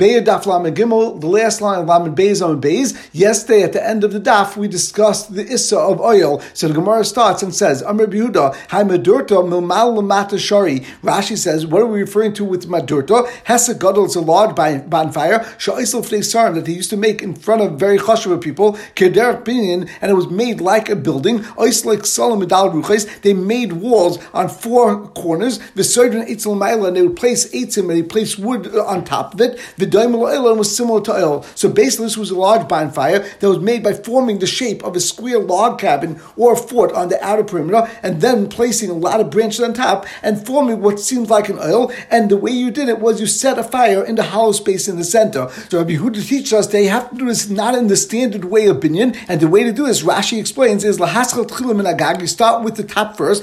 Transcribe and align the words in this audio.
Beya 0.00 0.24
Daf 0.24 0.44
Gimel, 0.74 1.20
the 1.20 1.26
last 1.26 1.60
line 1.60 1.80
of 1.80 1.86
Lamed 1.86 2.16
Beis 2.16 2.42
on 2.42 2.58
Beis. 2.58 2.96
Yesterday 3.12 3.64
at 3.64 3.74
the 3.74 3.86
end 3.86 4.02
of 4.02 4.14
the 4.14 4.18
Daf, 4.18 4.56
we 4.56 4.66
discussed 4.66 5.34
the 5.34 5.46
Issa 5.46 5.76
of 5.76 6.00
oil. 6.00 6.40
So 6.54 6.68
the 6.68 6.72
Gemara 6.72 7.04
starts 7.04 7.42
and 7.42 7.54
says, 7.54 7.82
Amr 7.82 8.06
Yehuda, 8.06 8.54
Hai 8.70 8.82
Madurta 8.82 9.46
Milmal 9.46 10.00
Lamata 10.00 10.38
Shari. 10.38 10.80
Rashi 11.02 11.36
says, 11.36 11.66
what 11.66 11.82
are 11.82 11.86
we 11.86 12.00
referring 12.00 12.32
to 12.32 12.46
with 12.46 12.66
Madurta? 12.66 13.28
Hesa 13.44 13.78
Gadol 13.78 14.06
is 14.06 14.16
a 14.16 14.22
large 14.22 14.56
bonfire, 14.56 15.40
Sha'isel 15.58 16.02
Fnei 16.02 16.54
that 16.54 16.66
he 16.66 16.72
used 16.72 16.88
to 16.88 16.96
make 16.96 17.20
in 17.20 17.34
front 17.34 17.60
of 17.60 17.78
very 17.78 17.98
chashuva 17.98 18.40
people, 18.40 18.78
Keder 18.96 19.44
Binyan, 19.44 19.86
and 20.00 20.10
it 20.10 20.14
was 20.14 20.30
made 20.30 20.62
like 20.62 20.88
a 20.88 20.96
building. 20.96 21.40
Oislik 21.58 22.06
Salam 22.06 22.38
Medal 22.38 22.70
Ruches, 22.70 23.20
they 23.20 23.34
made 23.34 23.74
walls 23.74 24.18
on 24.32 24.48
four 24.48 25.08
corners. 25.08 25.58
Visoidran 25.76 26.26
Eitzel 26.26 26.56
Maila, 26.56 26.88
and 26.88 26.96
they 26.96 27.02
would 27.02 27.16
place 27.16 27.52
Eitzim 27.52 27.80
and 27.80 27.90
they 27.90 28.02
placed 28.02 28.38
wood 28.38 28.74
on 28.74 29.04
top 29.04 29.34
of 29.34 29.42
it. 29.42 29.60
The 29.76 29.89
Daimel 29.90 30.56
was 30.56 30.74
similar 30.74 31.00
to 31.02 31.12
oil. 31.12 31.42
So 31.54 31.68
basically, 31.68 32.06
this 32.06 32.16
was 32.16 32.30
a 32.30 32.38
large 32.38 32.68
bonfire 32.68 33.18
that 33.18 33.48
was 33.48 33.58
made 33.58 33.82
by 33.82 33.92
forming 33.92 34.38
the 34.38 34.46
shape 34.46 34.82
of 34.84 34.96
a 34.96 35.00
square 35.00 35.38
log 35.38 35.78
cabin 35.78 36.20
or 36.36 36.52
a 36.52 36.56
fort 36.56 36.92
on 36.92 37.08
the 37.08 37.22
outer 37.24 37.44
perimeter, 37.44 37.90
and 38.02 38.20
then 38.20 38.48
placing 38.48 38.90
a 38.90 38.94
lot 38.94 39.20
of 39.20 39.30
branches 39.30 39.60
on 39.60 39.74
top 39.74 40.06
and 40.22 40.46
forming 40.46 40.80
what 40.80 41.00
seems 41.00 41.30
like 41.30 41.48
an 41.48 41.58
oil. 41.58 41.92
And 42.10 42.30
the 42.30 42.36
way 42.36 42.52
you 42.52 42.70
did 42.70 42.88
it 42.88 43.00
was 43.00 43.20
you 43.20 43.26
set 43.26 43.58
a 43.58 43.64
fire 43.64 44.04
in 44.04 44.14
the 44.14 44.22
hollow 44.22 44.52
space 44.52 44.88
in 44.88 44.96
the 44.96 45.04
center. 45.04 45.48
So 45.68 45.78
Rabbi 45.78 45.94
Huda 45.94 46.26
teaches 46.26 46.52
us 46.52 46.66
they 46.68 46.86
have 46.86 47.10
to 47.10 47.16
do 47.16 47.26
this 47.26 47.48
not 47.48 47.74
in 47.74 47.88
the 47.88 47.96
standard 47.96 48.44
way 48.44 48.66
of 48.66 48.78
binyan, 48.78 49.16
and 49.28 49.40
the 49.40 49.48
way 49.48 49.64
to 49.64 49.72
do 49.72 49.86
this, 49.86 50.02
Rashi 50.02 50.38
explains, 50.38 50.84
is 50.84 50.98
lahaschal 50.98 51.46
tchilim 51.46 51.86
agag. 51.88 52.20
You 52.20 52.26
start 52.26 52.62
with 52.64 52.76
the 52.76 52.84
top 52.84 53.16
first, 53.16 53.42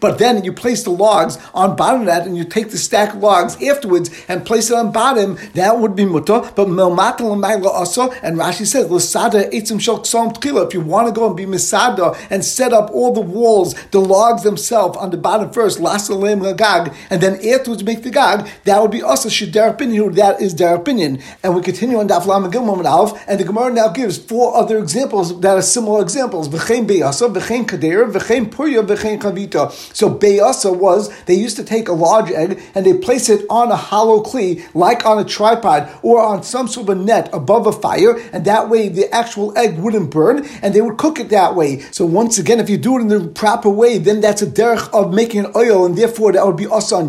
but 0.00 0.18
then 0.18 0.44
you 0.44 0.52
place 0.52 0.82
the 0.82 0.90
logs 0.90 1.38
on 1.54 1.76
bottom 1.76 2.00
of 2.02 2.06
that, 2.06 2.26
and 2.26 2.36
you 2.36 2.44
take 2.44 2.70
the 2.70 2.78
stack 2.78 3.14
of 3.14 3.22
logs 3.22 3.56
afterwards 3.68 4.10
and 4.28 4.44
place 4.44 4.70
it 4.70 4.76
on 4.76 4.92
bottom. 4.92 5.38
That 5.54 5.78
would 5.78 5.96
be 5.96 6.04
mutter. 6.04 6.40
But 6.54 6.68
melmatel 6.68 7.64
also, 7.64 8.10
and 8.22 8.38
Rashi 8.38 8.66
says 8.66 8.90
l'sada 8.90 9.50
etzim 9.50 9.80
shel 9.80 10.00
tchila. 10.00 10.66
If 10.66 10.74
you 10.74 10.80
want 10.80 11.08
to 11.08 11.12
go 11.12 11.26
and 11.26 11.36
be 11.36 11.46
misada 11.46 12.16
and 12.30 12.44
set 12.44 12.72
up 12.72 12.90
all 12.90 13.12
the 13.12 13.20
walls, 13.20 13.74
the 13.90 14.00
logs 14.00 14.42
themselves 14.42 14.96
on 14.98 15.10
the 15.10 15.16
bottom 15.16 15.50
first, 15.50 15.78
lasalem 15.78 16.56
gag, 16.56 16.92
and 17.10 17.20
then 17.20 17.34
afterwards 17.46 17.84
make 17.84 18.02
the 18.02 18.10
gag, 18.10 18.48
that 18.64 18.80
would 18.80 18.90
be 18.90 19.02
also 19.02 19.28
shidar 19.28 19.70
opinion. 19.70 20.12
That 20.14 20.40
is 20.40 20.54
their 20.54 20.74
opinion. 20.74 21.22
And 21.42 21.54
we 21.54 21.62
continue 21.62 21.98
on 21.98 22.08
Daf 22.08 22.26
Lam 22.26 22.50
Gimel 22.50 22.84
Alf, 22.84 23.22
and 23.28 23.40
the 23.40 23.44
Gemara 23.44 23.72
now 23.72 23.88
gives 23.88 24.18
four 24.18 24.56
other 24.56 24.78
examples 24.78 25.40
that 25.40 25.56
are 25.56 25.62
similar 25.62 26.02
examples. 26.02 26.48
V'chein 26.48 26.86
beyasa, 26.86 27.32
v'chein 27.32 27.66
kadera, 27.66 28.10
v'chein 28.10 28.50
purya, 28.50 28.82
v'chein 28.82 29.18
kavita. 29.18 29.70
So 29.94 30.14
beyasa 30.14 30.76
was 30.76 31.10
they 31.24 31.34
used 31.34 31.56
to 31.56 31.64
take 31.64 31.88
a 31.88 31.92
large 31.92 32.30
egg 32.30 32.60
and 32.74 32.84
they 32.84 32.94
place 32.94 33.28
it 33.28 33.46
on 33.54 33.70
a 33.70 33.76
hollow 33.76 34.22
kli, 34.22 34.62
like 34.74 35.06
on 35.06 35.18
a 35.18 35.24
tripod 35.24 35.88
or 36.02 36.20
on 36.20 36.42
some 36.42 36.66
sort 36.68 36.88
of 36.88 36.98
a 36.98 37.00
net 37.00 37.30
above 37.32 37.66
a 37.66 37.72
fire, 37.72 38.18
and 38.32 38.44
that 38.44 38.68
way 38.68 38.88
the 38.88 39.12
actual 39.14 39.56
egg 39.56 39.78
wouldn't 39.78 40.10
burn, 40.10 40.44
and 40.62 40.74
they 40.74 40.80
would 40.80 40.98
cook 40.98 41.20
it 41.20 41.28
that 41.28 41.54
way. 41.54 41.80
So 41.92 42.04
once 42.04 42.38
again, 42.38 42.60
if 42.60 42.68
you 42.68 42.78
do 42.78 42.98
it 42.98 43.02
in 43.02 43.08
the 43.08 43.28
proper 43.28 43.70
way, 43.70 43.98
then 43.98 44.20
that's 44.20 44.42
a 44.42 44.46
derech 44.46 44.92
of 44.92 45.14
making 45.14 45.44
an 45.44 45.52
oil, 45.54 45.86
and 45.86 45.96
therefore 45.96 46.32
that 46.32 46.46
would 46.46 46.56
be 46.56 46.66
also 46.66 46.96
on. 46.96 47.04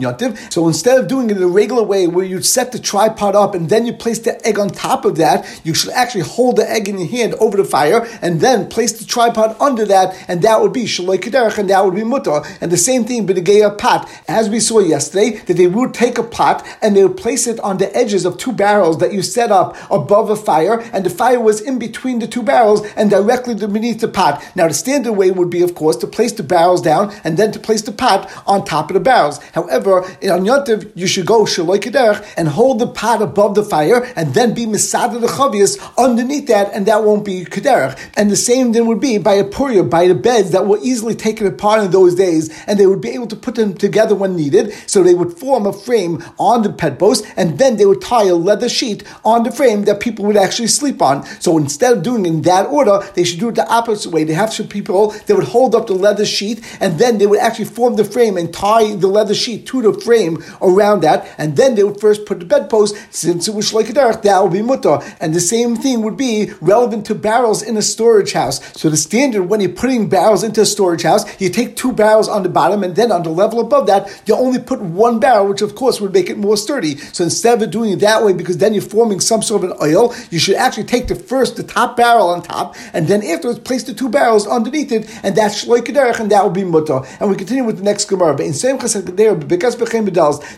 So 0.52 0.68
instead 0.68 1.00
of 1.00 1.08
doing 1.08 1.30
it 1.30 1.38
in 1.38 1.44
a 1.44 1.48
regular 1.48 1.82
way 1.82 2.06
where 2.06 2.26
you 2.26 2.42
set 2.42 2.72
the 2.72 2.80
tripod 2.80 3.36
up 3.36 3.56
and 3.56 3.70
then 3.70 3.86
you 3.88 3.94
place 3.94 4.20
the 4.20 4.46
egg 4.46 4.60
on 4.60 4.70
top 4.70 5.04
of 5.04 5.16
that, 5.18 5.62
you 5.64 5.74
should 5.74 5.92
actually 5.92 6.22
hold 6.22 6.58
the 6.58 6.70
egg 6.70 6.88
in 6.88 7.00
your 7.00 7.08
hand 7.08 7.34
over 7.36 7.58
the 7.58 7.64
fire 7.64 8.08
and 8.22 8.40
then 8.40 8.70
place 8.70 8.94
the 9.00 9.06
tripod 9.06 9.56
under 9.60 9.86
that, 9.86 10.16
and 10.28 10.42
that 10.44 10.62
would 10.62 10.74
be 10.74 10.84
shaloi 10.84 11.18
kederach, 11.18 11.58
and 11.58 11.70
that 11.70 11.84
would 11.84 11.96
be 11.96 12.02
mutar. 12.02 12.46
And 12.62 12.72
the 12.72 12.78
same 12.78 13.06
thing, 13.06 13.26
but 13.26 13.38
a 13.38 13.70
pot, 13.72 14.10
as 14.28 14.50
we 14.50 14.60
saw 14.60 14.80
yesterday, 14.80 15.38
that 15.48 15.56
they 15.56 15.68
would 15.68 15.94
take 15.94 16.18
a 16.18 16.24
pot 16.36 16.68
and 16.82 16.96
they 16.96 17.04
would 17.06 17.18
place 17.18 17.48
it 17.48 17.60
on 17.62 17.78
the 17.78 17.90
edges 17.96 18.26
of 18.26 18.38
two 18.38 18.52
barrels 18.52 18.98
that 19.00 19.14
you 19.14 19.22
set 19.22 19.52
up 19.52 19.76
above 19.90 20.30
a 20.30 20.36
fire, 20.36 20.82
and 20.94 21.06
the 21.06 21.10
fire 21.10 21.40
was 21.40 21.62
in 21.62 21.80
between 21.80 22.20
the 22.20 22.28
two 22.28 22.44
barrels 22.44 22.86
and 22.98 23.10
directly 23.10 23.56
beneath 23.56 24.02
the 24.02 24.08
pot. 24.08 24.44
Now, 24.56 24.68
the 24.68 24.74
standard 24.74 25.14
way 25.14 25.32
would 25.32 25.50
be, 25.50 25.62
of 25.62 25.76
course, 25.76 25.98
to 25.98 26.08
place 26.08 26.34
the 26.34 26.44
barrels 26.44 26.82
down 26.82 27.14
and 27.24 27.38
then 27.38 27.52
to 27.54 27.60
place 27.60 27.84
the 27.84 27.92
pot 27.92 28.30
on 28.46 28.66
top 28.66 28.90
of 28.90 28.96
the 28.96 29.00
barrels. 29.00 29.38
However, 29.54 29.94
in 30.22 30.30
on 30.30 30.46
Yontiv, 30.46 30.92
you 30.96 31.08
should 31.08 31.26
go 31.26 31.46
shaloi 31.46 31.80
kederach 31.80 32.26
and 32.38 32.48
hold 32.48 32.80
the 32.80 32.88
pot 32.88 33.22
above 33.22 33.56
the 33.56 33.64
fire 33.64 34.00
and 34.16 34.34
then 34.34 34.54
be 34.54 34.66
misada 34.66 35.20
the 35.20 35.28
chavias 35.28 35.74
underneath 35.98 36.48
that, 36.48 36.74
and 36.74 36.86
that 36.86 37.04
won't 37.04 37.26
be 37.26 37.46
kederach. 37.46 37.98
And 38.16 38.30
the 38.30 38.36
same 38.36 38.74
then 38.74 38.86
would 38.88 39.00
be 39.00 39.18
by 39.18 39.36
a 39.36 39.46
puria, 39.46 39.90
by 39.90 40.08
the 40.08 40.16
beds 40.16 40.52
that 40.52 40.68
were 40.68 40.80
easily 40.82 41.16
taken 41.16 41.48
apart 41.48 41.84
in 41.84 41.92
those 41.92 42.16
days, 42.16 42.44
and 42.68 42.80
they 42.80 42.86
would 42.86 43.02
be 43.02 43.10
able 43.10 43.28
to 43.28 43.36
put 43.36 43.56
them 43.56 43.74
together 43.74 44.16
when 44.16 44.36
needed. 44.36 44.74
So 44.88 45.04
they 45.04 45.14
would 45.14 45.38
form 45.38 45.66
a 45.66 45.74
frame 45.74 46.24
on 46.38 46.64
the 46.64 46.70
bedpost, 46.70 47.26
and 47.38 47.58
then 47.58 47.78
they 47.78 47.86
would 47.86 48.02
tie 48.02 48.26
a 48.26 48.36
leather 48.36 48.70
sheet 48.70 49.04
on 49.24 49.44
the 49.44 49.52
frame 49.52 49.86
that 49.86 50.00
people 50.00 50.26
would 50.26 50.38
actually 50.38 50.68
sleep 50.68 51.02
on. 51.02 51.26
So 51.40 51.58
instead 51.58 51.98
of 51.98 52.04
doing 52.04 52.26
it 52.26 52.30
in 52.30 52.42
that 52.44 52.68
order, 52.68 53.00
they 53.16 53.24
should 53.24 53.40
do 53.40 53.50
it 53.50 53.56
the 53.56 53.68
opposite 53.68 54.12
way. 54.12 54.24
They 54.24 54.34
have 54.34 54.54
some 54.54 54.68
people 54.68 55.12
that 55.12 55.36
would 55.36 55.48
hold 55.48 55.76
up 55.76 55.88
the 55.88 55.94
leather 55.94 56.26
sheet, 56.26 56.64
and 56.80 57.00
then 57.00 57.18
they 57.18 57.28
would 57.28 57.40
actually 57.40 57.66
form 57.66 57.96
the 57.96 58.04
frame 58.04 58.38
and 58.38 58.54
tie 58.54 58.96
the 58.96 59.08
leather 59.08 59.36
sheet 59.36 59.66
to 59.68 59.82
the 59.82 59.94
frame 59.94 60.44
around 60.62 61.02
that, 61.02 61.28
and 61.38 61.56
then 61.56 61.76
they 61.76 61.84
would 61.84 62.00
first 62.00 62.26
put 62.26 62.40
the 62.40 62.46
bedpost, 62.46 62.96
since 63.12 63.48
it 63.48 63.54
was 63.54 63.72
shleikadarach, 63.72 64.22
that 64.22 64.42
would 64.42 64.54
be 64.54 64.62
mutter. 64.62 65.00
And 65.20 65.34
the 65.34 65.40
same 65.40 65.76
thing 65.76 66.02
would 66.02 66.18
be 66.18 66.52
relevant 66.62 67.06
to 67.08 67.16
barrels 67.16 67.62
in 67.62 67.78
a 67.78 67.82
storage 67.82 68.34
house. 68.34 68.62
So 68.80 68.90
the 68.90 68.98
standard 68.98 69.44
when 69.44 69.60
you're 69.62 69.70
putting 69.70 70.10
barrels 70.10 70.44
into 70.44 70.62
a 70.62 70.66
storage 70.66 71.04
house, 71.04 71.26
you 71.40 71.50
take 71.50 71.76
two 71.76 71.92
barrels 71.92 72.28
on 72.28 72.44
the 72.44 72.50
bottom, 72.50 72.84
and 72.84 72.96
then 72.96 73.12
on 73.12 73.24
the 73.24 73.30
level 73.30 73.60
above 73.60 73.88
that, 73.88 74.24
you 74.26 74.36
only 74.36 74.60
put 74.60 74.82
one 74.82 75.20
barrel, 75.20 75.48
which 75.48 75.62
of 75.62 75.76
course 75.76 76.02
would 76.06 76.14
make 76.14 76.30
it 76.30 76.38
more 76.38 76.58
sturdy. 76.58 76.98
So 76.98 77.24
instead 77.24 77.62
of 77.62 77.72
doing 77.72 77.92
it 77.92 78.00
that 78.00 78.24
way, 78.24 78.34
because 78.34 78.58
then 78.58 78.74
you're 78.74 78.84
forming 78.84 79.20
some 79.20 79.42
sort 79.42 79.64
of 79.64 79.72
an 79.72 79.78
oil, 79.82 80.14
you 80.30 80.40
should 80.40 80.56
actually 80.56 80.86
take 80.86 81.08
the 81.08 81.16
first, 81.16 81.58
the 81.58 81.64
top 81.64 81.98
barrel 81.98 82.30
on 82.30 82.42
top, 82.42 82.76
and 82.94 83.08
then 83.08 83.24
afterwards 83.24 83.60
place 83.60 83.84
the 83.84 83.94
two 83.94 84.10
barrels 84.10 84.48
underneath 84.48 84.92
it, 84.92 85.10
and 85.24 85.36
that's 85.36 85.66
shloikaderech, 85.66 86.20
and 86.20 86.32
that 86.32 86.44
will 86.44 86.52
be 86.52 86.64
mutter. 86.64 87.02
And 87.20 87.30
we 87.30 87.36
continue 87.36 87.64
with 87.64 87.78
the 87.78 87.84
next 87.84 88.06
Gemara. 88.06 88.36
But 88.36 88.46
in 88.46 88.54
same 88.54 88.78
because 88.78 89.76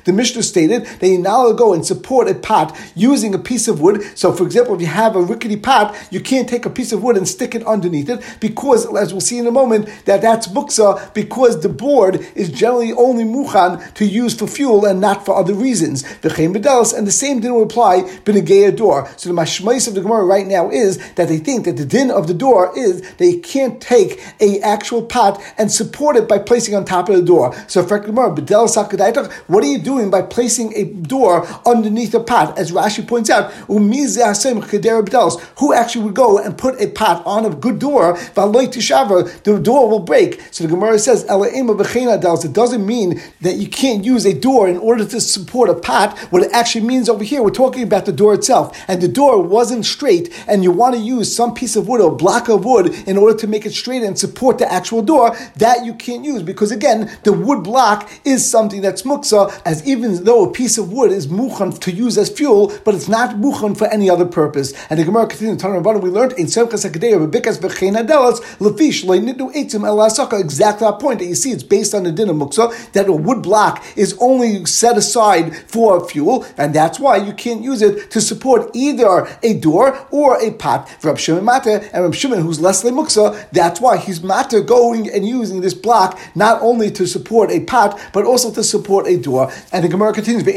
the 0.04 0.14
Mishnah 0.14 0.44
stated 0.44 0.86
that 0.86 1.08
you 1.08 1.18
now 1.18 1.52
go 1.52 1.74
and 1.74 1.86
support 1.86 2.30
a 2.30 2.36
pot 2.36 2.78
using 2.96 3.34
a 3.34 3.40
piece 3.40 3.68
of 3.68 3.82
wood. 3.82 4.04
So, 4.18 4.34
for 4.34 4.44
example, 4.44 4.76
if 4.76 4.82
you 4.82 4.88
have 4.88 5.16
a 5.16 5.22
rickety 5.22 5.58
pot, 5.58 5.96
you 6.12 6.20
can't 6.20 6.48
take 6.48 6.66
a 6.66 6.70
piece 6.70 6.92
of 6.92 7.04
wood 7.04 7.18
and 7.18 7.28
stick 7.28 7.56
it 7.56 7.66
underneath 7.66 8.10
it 8.10 8.22
because, 8.40 8.86
as 8.96 9.14
we'll 9.14 9.22
see 9.22 9.38
in 9.38 9.48
a 9.48 9.52
moment, 9.52 9.90
that 10.06 10.22
that's 10.22 10.48
muksa 10.48 11.14
because 11.14 11.62
the 11.62 11.70
board 11.70 12.26
is 12.36 12.50
generally 12.50 12.94
only 12.94 13.24
muchan 13.24 13.94
to 13.94 14.06
use 14.06 14.34
for 14.34 14.48
fuel 14.48 14.86
and 14.86 15.00
not 15.00 15.26
for 15.26 15.37
other 15.38 15.54
reasons. 15.54 16.04
And 16.24 17.08
the 17.08 17.12
same 17.12 17.40
din 17.40 17.54
will 17.54 17.64
apply 17.64 18.02
b'negei 18.26 18.76
door. 18.76 19.08
So 19.18 19.30
the 19.30 19.36
mashmais 19.36 19.88
of 19.88 19.94
the 19.94 20.02
Gemara 20.02 20.26
right 20.26 20.48
now 20.48 20.70
is 20.70 20.98
that 21.14 21.28
they 21.28 21.38
think 21.38 21.66
that 21.66 21.78
the 21.78 21.86
din 21.86 22.10
of 22.12 22.28
the 22.28 22.34
door 22.34 22.72
is 22.78 23.02
they 23.18 23.38
can't 23.38 23.80
take 23.80 24.20
a 24.40 24.60
actual 24.62 25.04
pot 25.04 25.42
and 25.58 25.72
support 25.72 26.16
it 26.16 26.28
by 26.28 26.40
placing 26.40 26.76
on 26.76 26.84
top 26.86 27.10
of 27.10 27.16
the 27.16 27.22
door. 27.22 27.56
So 27.68 27.86
Gemara, 27.86 28.36
what 29.48 29.64
are 29.64 29.68
you 29.68 29.80
doing 29.80 30.10
by 30.10 30.22
placing 30.24 30.74
a 30.76 30.86
door 30.86 31.46
underneath 31.66 32.14
a 32.16 32.20
pot? 32.20 32.58
As 32.58 32.72
Rashi 32.72 33.08
points 33.08 33.30
out, 33.30 33.52
who 35.58 35.74
actually 35.74 36.04
would 36.04 36.16
go 36.16 36.38
and 36.40 36.58
put 36.58 36.82
a 36.82 36.88
pot 36.88 37.24
on 37.26 37.46
a 37.46 37.50
good 37.50 37.80
door, 37.80 38.18
the 38.36 39.60
door 39.62 39.90
will 39.90 40.00
break. 40.00 40.42
So 40.52 40.64
the 40.64 40.70
Gemara 40.70 41.00
says, 41.00 41.24
it 41.28 42.54
doesn't 42.54 42.86
mean 42.86 43.22
that 43.42 43.56
you 43.56 43.68
can't 43.68 44.04
use 44.06 44.26
a 44.26 44.34
door 44.34 44.68
in 44.68 44.78
order 44.78 45.06
to 45.06 45.20
support 45.28 45.70
a 45.70 45.74
pot. 45.74 46.18
What 46.32 46.44
it 46.44 46.52
actually 46.54 46.86
means 46.86 47.10
over 47.10 47.24
here, 47.24 47.44
we're 47.44 47.52
talking 47.52 47.84
about 47.84 48.06
the 48.06 48.12
door 48.12 48.34
itself. 48.34 48.78
And 48.88 49.02
the 49.02 49.08
door 49.08 49.42
wasn't 49.42 49.86
straight, 49.86 50.34
and 50.48 50.64
you 50.64 50.72
want 50.72 50.96
to 50.96 51.02
use 51.02 51.36
some 51.36 51.54
piece 51.54 51.76
of 51.76 51.88
wood 51.88 52.02
or 52.02 52.16
block 52.16 52.50
of 52.50 52.66
wood 52.66 52.88
in 53.08 53.18
order 53.18 53.38
to 53.38 53.48
make 53.48 53.66
it 53.66 53.74
straight 53.74 54.04
and 54.04 54.18
support 54.18 54.58
the 54.58 54.72
actual 54.72 55.02
door, 55.02 55.36
that 55.58 55.86
you 55.86 55.94
can't 55.94 56.24
use. 56.24 56.44
Because 56.44 56.72
again, 56.72 57.12
the 57.24 57.34
wood 57.34 57.64
block 57.64 58.10
is 58.26 58.50
something 58.50 58.82
that's 58.82 59.04
muksa, 59.04 59.62
as 59.66 59.88
even 59.88 60.24
though 60.24 60.46
a 60.46 60.52
piece 60.52 60.78
of 60.78 60.92
wood 60.92 61.12
is 61.12 61.28
mukhan 61.28 61.78
to 61.80 61.92
use 61.92 62.18
as 62.18 62.30
fuel, 62.30 62.72
but 62.86 62.96
it's 62.96 63.08
not 63.08 63.36
mukhan 63.36 63.78
for 63.78 63.88
any 63.88 64.10
other 64.10 64.26
purpose. 64.26 64.74
And 64.90 65.00
the 65.00 65.04
Gemara 65.04 65.28
continues, 65.28 65.64
we 65.64 66.10
learned 66.10 66.34
in 66.34 66.46
Semchas 66.46 66.90
HaKadeya, 66.90 67.30
Bebikas 67.30 67.58
V'chein 67.60 67.96
Lefish, 68.60 69.04
Le'nidu 69.06 69.54
Eitzim 69.54 69.86
El 69.86 69.98
exactly 70.40 70.88
that 70.88 71.00
point 71.00 71.20
that 71.20 71.26
you 71.26 71.36
see 71.36 71.52
it's 71.52 71.64
based 71.64 71.94
on 71.94 72.04
the 72.04 72.12
din 72.12 72.30
of 72.30 72.36
muksa, 72.36 72.92
that 72.92 73.08
a 73.08 73.14
wood 73.14 73.42
block 73.42 73.84
is 73.96 74.18
only 74.20 74.66
set 74.66 74.98
aside 74.98 75.17
for 75.68 76.08
fuel, 76.08 76.46
and 76.58 76.74
that's 76.74 77.00
why 77.00 77.18
you 77.18 77.34
can't 77.34 77.64
use 77.64 77.82
it 77.82 78.10
to 78.12 78.22
support 78.22 78.70
either 78.74 79.28
a 79.44 79.54
door 79.56 80.08
or 80.12 80.40
a 80.42 80.52
pot. 80.52 80.90
Rab 81.04 81.18
Shimon 81.18 81.44
Mata 81.44 81.90
and 81.94 82.04
Rab 82.04 82.14
Shimon, 82.14 82.42
who's 82.42 82.60
less 82.60 82.82
than 82.82 82.96
muksa, 82.96 83.50
that's 83.52 83.82
why 83.82 83.98
he's 83.98 84.22
Mata 84.22 84.62
going 84.62 85.10
and 85.10 85.28
using 85.28 85.62
this 85.62 85.74
block 85.74 86.20
not 86.36 86.62
only 86.62 86.92
to 86.92 87.06
support 87.08 87.52
a 87.52 87.60
pot, 87.62 88.00
but 88.14 88.26
also 88.26 88.52
to 88.52 88.64
support 88.64 89.08
a 89.08 89.18
door. 89.18 89.52
And 89.72 89.84
the 89.84 89.90
Gemara 89.90 90.14
continues, 90.14 90.44
the 90.44 90.54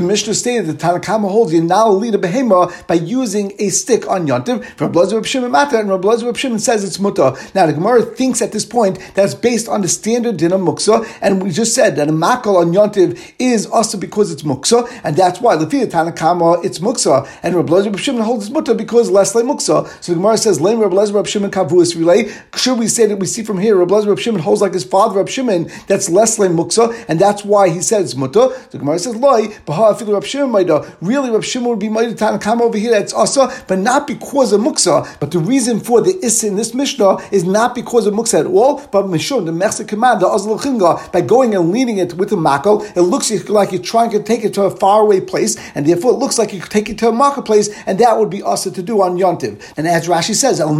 Mishnah 0.00 0.34
stated 0.34 0.66
that 0.66 0.78
Tanakama 0.78 1.30
holds 1.30 1.52
you 1.52 1.62
now 1.62 1.88
lead 1.88 2.14
a 2.14 2.18
behema 2.18 2.86
by 2.86 2.94
using 2.94 3.52
a 3.58 3.68
stick 3.68 4.08
on 4.08 4.26
Yontiv. 4.26 4.64
From 4.76 4.92
Rab 4.92 5.26
Shimon 5.26 5.50
Mata, 5.50 5.78
and 5.78 5.88
Rab 5.88 6.36
Shimon 6.36 6.58
says 6.58 6.84
it's 6.84 6.98
muta. 6.98 7.36
Now 7.54 7.66
the 7.66 7.72
Gemara 7.72 8.02
thinks 8.02 8.40
at 8.42 8.52
this 8.52 8.64
point 8.64 8.98
that's 9.14 9.34
based 9.34 9.68
on 9.68 9.82
the 9.82 9.88
standard 9.88 10.36
din 10.36 10.52
of 10.52 10.60
muksa, 10.60 11.06
and 11.20 11.42
we 11.42 11.50
just 11.50 11.74
said 11.74 11.96
that 11.96 12.08
a 12.08 12.12
makal 12.12 12.59
on 12.60 12.72
Yontiv 12.72 13.32
is 13.38 13.66
also 13.66 13.98
because 13.98 14.30
it's 14.30 14.42
muksa, 14.42 14.88
and 15.04 15.16
that's 15.16 15.40
why 15.40 15.56
Lefia 15.56 15.86
Tanakama 15.86 16.64
it's 16.64 16.78
muksa, 16.78 17.28
and 17.42 17.54
Rabbi 17.54 17.72
Lezer 17.72 17.98
Shimon 17.98 18.22
holds 18.22 18.46
it's 18.46 18.54
muta 18.54 18.74
because 18.74 19.10
less 19.10 19.34
like 19.34 19.44
muksa. 19.44 19.88
So 20.02 20.12
the 20.12 20.16
Gemara 20.16 20.36
says, 20.36 20.60
"Lame 20.60 20.80
Rabbi 20.80 20.94
Lezer 20.94 21.26
Shimon 21.26 21.50
kavuas 21.50 21.96
relay." 21.96 22.30
Should 22.56 22.78
we 22.78 22.88
say 22.88 23.06
that 23.06 23.16
we 23.16 23.26
see 23.26 23.42
from 23.42 23.58
here 23.58 23.76
Rabbi 23.76 23.94
Lezer 23.94 24.18
Shimon 24.18 24.40
holds 24.40 24.60
like 24.60 24.74
his 24.74 24.84
father 24.84 25.16
Rabbi 25.16 25.30
Shimon? 25.30 25.70
That's 25.86 26.08
less 26.08 26.38
like 26.38 26.50
muksa, 26.50 26.94
and 27.08 27.18
that's 27.18 27.44
why 27.44 27.70
he 27.70 27.80
says 27.80 28.16
muta. 28.16 28.54
The 28.70 28.78
Gemara 28.78 28.98
says, 28.98 29.16
"Loi 29.16 29.48
baha 29.66 29.94
afilu 29.94 30.22
Shimon 30.24 30.50
maida." 30.50 30.96
Really, 31.00 31.30
Rabbi 31.30 31.44
Shimon 31.44 31.70
would 31.70 31.78
be 31.78 31.88
maida 31.88 32.14
Tanakama 32.14 32.62
over 32.62 32.78
here. 32.78 32.90
That's 32.90 33.12
also, 33.12 33.50
but 33.66 33.78
not 33.78 34.06
because 34.06 34.52
of 34.52 34.60
muksa. 34.60 35.18
But 35.18 35.30
the 35.30 35.38
reason 35.38 35.80
for 35.80 36.00
the 36.00 36.16
is 36.24 36.44
in 36.44 36.56
this 36.56 36.74
Mishnah 36.74 37.18
is 37.32 37.44
not 37.44 37.74
because 37.74 38.06
of 38.06 38.14
muksa 38.14 38.40
at 38.40 38.46
all, 38.46 38.82
but 38.92 39.06
mishun 39.06 39.46
the 39.46 39.52
Mechse 39.52 39.86
command 39.86 40.20
the 40.20 40.26
Azal 40.26 41.12
by 41.12 41.20
going 41.20 41.54
and 41.54 41.70
leading 41.70 41.98
it 41.98 42.14
with 42.14 42.32
a 42.32 42.36
makal. 42.50 42.84
It 42.96 43.02
looks 43.02 43.30
like 43.48 43.72
you're 43.72 43.82
trying 43.82 44.10
to 44.10 44.22
take 44.22 44.44
it 44.44 44.54
to 44.54 44.62
a 44.62 44.70
faraway 44.70 45.20
place, 45.20 45.56
and 45.74 45.86
therefore 45.86 46.12
it 46.12 46.18
looks 46.22 46.38
like 46.38 46.52
you 46.52 46.60
could 46.60 46.70
take 46.70 46.88
it 46.88 46.98
to 46.98 47.08
a 47.08 47.12
marketplace, 47.12 47.68
and 47.86 47.98
that 47.98 48.18
would 48.18 48.30
be 48.30 48.42
also 48.42 48.70
to 48.70 48.82
do 48.82 49.02
on 49.02 49.16
Yontiv. 49.16 49.62
And 49.76 49.86
as 49.86 50.08
Rashi 50.08 50.34
says, 50.34 50.60
El 50.60 50.74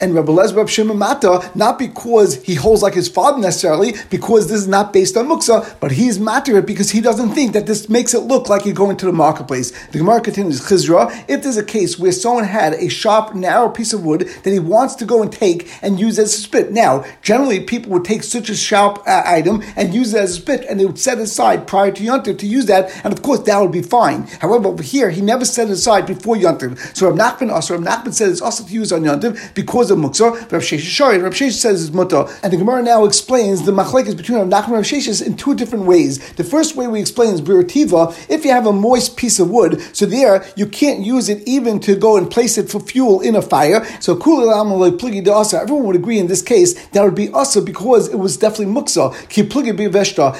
And 0.00 0.14
Rabbi 0.14 0.32
Lez 0.32 0.54
Rab 0.54 0.68
Shimon 0.68 0.98
Mata, 0.98 1.50
not 1.54 1.78
because 1.78 2.42
he 2.42 2.54
holds 2.54 2.82
like 2.82 2.94
his 2.94 3.08
father 3.08 3.38
necessarily, 3.38 3.94
because 4.10 4.48
this 4.48 4.60
is 4.60 4.68
not 4.68 4.92
based 4.92 5.16
on 5.16 5.26
Muksa, 5.26 5.76
but 5.80 5.92
he's 5.92 6.18
matter 6.18 6.60
because 6.62 6.90
he 6.90 7.00
doesn't 7.00 7.30
think 7.30 7.52
that 7.52 7.66
this 7.66 7.88
makes 7.88 8.14
it 8.14 8.20
look 8.20 8.48
like 8.48 8.64
you're 8.64 8.74
going 8.74 8.96
to 8.96 9.06
the 9.06 9.12
marketplace. 9.12 9.70
The 9.88 9.98
Gemara 9.98 10.20
continues, 10.20 10.60
Chizra, 10.60 11.24
if 11.28 11.42
there's 11.42 11.56
a 11.56 11.64
case 11.64 11.98
where 11.98 12.12
someone 12.12 12.44
had 12.44 12.74
a 12.74 12.88
sharp, 12.88 13.34
narrow 13.34 13.68
piece 13.68 13.92
of 13.92 14.04
wood 14.04 14.28
that 14.42 14.52
he 14.52 14.58
wants 14.58 14.94
to 14.96 15.04
go 15.04 15.22
and 15.22 15.32
take 15.32 15.70
and 15.82 16.00
use 16.00 16.18
as 16.18 16.34
a 16.34 16.38
spit. 16.38 16.72
Now, 16.72 17.04
generally 17.28 17.60
people 17.60 17.92
would 17.92 18.06
take 18.06 18.22
such 18.22 18.48
a 18.48 18.56
sharp 18.56 19.02
uh, 19.06 19.22
item 19.26 19.62
and 19.76 19.92
use 19.92 20.14
it 20.14 20.20
as 20.22 20.30
a 20.30 20.40
spit, 20.40 20.64
and 20.64 20.80
they 20.80 20.86
would 20.86 20.98
set 20.98 21.18
it 21.18 21.24
aside 21.24 21.66
prior 21.66 21.92
to 21.92 22.02
Yontif 22.02 22.38
to 22.38 22.46
use 22.46 22.64
that, 22.64 22.90
and 23.04 23.12
of 23.12 23.20
course 23.20 23.40
that 23.40 23.60
would 23.60 23.70
be 23.70 23.82
fine. 23.82 24.22
However, 24.40 24.68
over 24.68 24.82
here, 24.82 25.10
he 25.10 25.20
never 25.20 25.44
set 25.44 25.68
it 25.68 25.72
aside 25.72 26.06
before 26.06 26.36
Yontif. 26.36 26.96
So 26.96 27.10
Rav 27.10 27.18
Nachman 27.18 27.52
also, 27.52 27.76
Rav 27.76 27.84
Nachman 27.84 28.14
said 28.14 28.30
it's 28.30 28.40
also 28.40 28.64
to 28.64 28.72
use 28.72 28.92
on 28.92 29.02
Yontif 29.02 29.52
because 29.52 29.90
of 29.90 29.98
Muksa. 29.98 30.50
Rav 30.50 30.62
Sheshes 30.62 30.88
Shari, 30.96 31.18
Rav 31.18 31.34
Sheshes 31.34 31.60
says 31.64 31.84
it's 31.84 31.94
Mutter. 31.94 32.24
And 32.42 32.50
the 32.50 32.56
Gemara 32.56 32.82
now 32.82 33.04
explains 33.04 33.66
the 33.66 33.72
machlekes 33.72 34.16
between 34.16 34.38
Rav 34.38 34.48
Nachman 34.48 34.64
and 34.64 34.72
Rav 34.76 34.84
Sheshes 34.84 35.20
in 35.26 35.36
two 35.36 35.54
different 35.54 35.84
ways. 35.84 36.32
The 36.32 36.44
first 36.44 36.76
way 36.76 36.86
we 36.86 36.98
explain 36.98 37.34
is 37.34 37.42
Birativa, 37.42 38.00
if 38.30 38.46
you 38.46 38.52
have 38.52 38.66
a 38.66 38.72
moist 38.72 39.18
piece 39.18 39.38
of 39.38 39.50
wood, 39.50 39.82
so 39.94 40.06
there 40.06 40.46
you 40.56 40.66
can't 40.66 41.04
use 41.04 41.28
it 41.28 41.46
even 41.46 41.78
to 41.80 41.94
go 41.94 42.16
and 42.16 42.30
place 42.30 42.56
it 42.56 42.70
for 42.70 42.80
fuel 42.80 43.20
in 43.20 43.36
a 43.36 43.42
fire. 43.42 43.84
So 44.00 44.16
Dasr, 44.16 45.60
everyone 45.60 45.84
would 45.88 45.96
agree 45.96 46.18
in 46.18 46.26
this 46.26 46.40
case 46.40 46.72
that 46.88 47.02
would 47.02 47.17
be 47.18 47.28
also 47.32 47.60
because 47.60 48.08
it 48.08 48.18
was 48.18 48.36
definitely 48.36 48.72
muksa. 48.72 49.12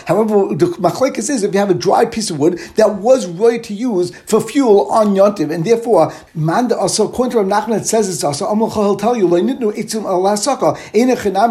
However, 0.06 0.54
the 0.54 0.66
machlekes 0.78 1.28
is 1.28 1.42
if 1.42 1.52
you 1.52 1.60
have 1.60 1.70
a 1.70 1.74
dry 1.74 2.06
piece 2.06 2.30
of 2.30 2.38
wood 2.38 2.58
that 2.76 2.94
was 2.94 3.26
ready 3.26 3.58
to 3.58 3.74
use 3.74 4.14
for 4.30 4.40
fuel 4.40 4.88
on 4.90 5.08
yontiv, 5.14 5.52
and 5.52 5.64
therefore 5.64 6.12
man 6.34 6.72
also 6.72 7.08
according 7.08 7.32
to 7.32 7.38
Rav 7.42 7.46
Nachman 7.46 7.84
says 7.84 8.08
it's 8.08 8.24
also 8.24 8.46
he'll 8.54 8.96
tell 8.96 9.16
you 9.16 9.28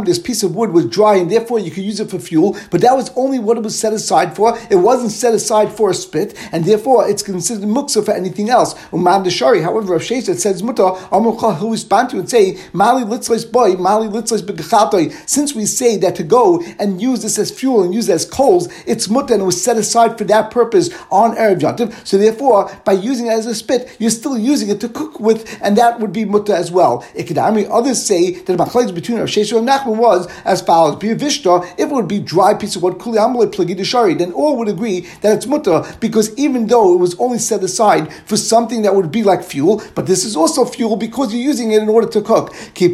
this 0.05 0.19
piece 0.19 0.43
of 0.43 0.55
wood 0.55 0.71
was 0.71 0.85
dry 0.85 1.15
and 1.15 1.29
therefore 1.29 1.59
you 1.59 1.71
could 1.71 1.83
use 1.83 1.99
it 1.99 2.09
for 2.09 2.19
fuel, 2.19 2.55
but 2.71 2.81
that 2.81 2.95
was 2.95 3.11
only 3.15 3.39
what 3.39 3.57
it 3.57 3.63
was 3.63 3.77
set 3.77 3.93
aside 3.93 4.35
for. 4.35 4.57
It 4.69 4.75
wasn't 4.75 5.11
set 5.11 5.33
aside 5.33 5.71
for 5.71 5.89
a 5.89 5.93
spit, 5.93 6.37
and 6.51 6.63
therefore 6.65 7.09
it's 7.09 7.23
considered 7.23 7.67
muksa 7.67 8.05
for 8.05 8.11
anything 8.11 8.49
else. 8.49 8.73
Umam 8.91 9.29
Shari, 9.29 9.61
however, 9.61 9.93
Rav 9.93 10.01
Sheshet 10.01 10.37
says 10.37 10.63
muta 10.63 10.91
who 10.91 11.71
respond 11.71 12.09
to 12.11 12.19
and 12.19 12.29
say 12.29 12.57
mali 12.73 13.03
litzleis 13.03 13.51
boy 13.51 13.73
mali 13.73 14.07
litzleis 14.07 14.41
begachatoi. 14.41 15.06
Since 15.25 15.55
we 15.55 15.65
say 15.65 15.97
that 15.97 16.15
to 16.15 16.23
go 16.23 16.63
and 16.79 17.01
use 17.01 17.21
this 17.21 17.37
as 17.37 17.51
fuel 17.51 17.83
and 17.83 17.93
use 17.93 18.09
it 18.09 18.13
as 18.13 18.25
coals, 18.25 18.67
it's 18.85 19.09
muta 19.09 19.33
and 19.33 19.41
it 19.41 19.45
was 19.45 19.61
set 19.61 19.77
aside 19.77 20.17
for 20.17 20.23
that 20.25 20.51
purpose 20.51 20.89
on 21.11 21.35
erev 21.35 21.59
yantiv. 21.59 21.93
So 22.05 22.17
therefore, 22.17 22.71
by 22.85 22.93
using 22.93 23.27
it 23.27 23.31
as 23.31 23.45
a 23.45 23.55
spit, 23.55 23.95
you're 23.99 24.09
still 24.09 24.37
using 24.37 24.69
it 24.69 24.79
to 24.81 24.89
cook 24.89 25.19
with, 25.19 25.59
and 25.61 25.77
that 25.77 25.99
would 25.99 26.13
be 26.13 26.25
muta 26.25 26.55
as 26.55 26.71
well. 26.71 27.03
Ikadami 27.15 27.67
others 27.69 28.03
say 28.03 28.35
that 28.35 28.57
the 28.57 28.63
machlekes 28.63 28.93
between 28.93 29.19
Rav 29.19 29.27
Sheshet 29.27 29.57
and 29.57 29.67
Nachman 29.67 29.97
was 29.97 30.27
as 30.45 30.61
follows: 30.61 30.95
Vishta, 30.97 31.63
if 31.77 31.89
it 31.89 31.91
would 31.91 32.07
be 32.07 32.19
dry 32.19 32.53
piece 32.53 32.75
of 32.75 32.83
wood, 32.83 32.99
kuli 32.99 33.17
amalei 33.17 33.51
plagi 33.51 34.17
then 34.17 34.31
all 34.33 34.57
would 34.57 34.67
agree 34.67 35.01
that 35.21 35.35
it's 35.35 35.47
muta 35.47 35.95
because 35.99 36.37
even 36.37 36.67
though 36.67 36.93
it 36.93 36.97
was 36.97 37.15
only 37.19 37.37
set 37.37 37.63
aside 37.63 38.11
for 38.25 38.37
something 38.37 38.81
that 38.81 38.95
would 38.95 39.11
be 39.11 39.23
like 39.23 39.43
fuel, 39.43 39.81
but 39.95 40.07
this 40.07 40.23
is 40.23 40.35
also 40.35 40.65
fuel 40.65 40.95
because 40.95 41.33
you're 41.33 41.41
using 41.41 41.71
it 41.71 41.81
in 41.81 41.89
order 41.89 42.07
to 42.07 42.21
cook. 42.21 42.53
The 42.75 42.93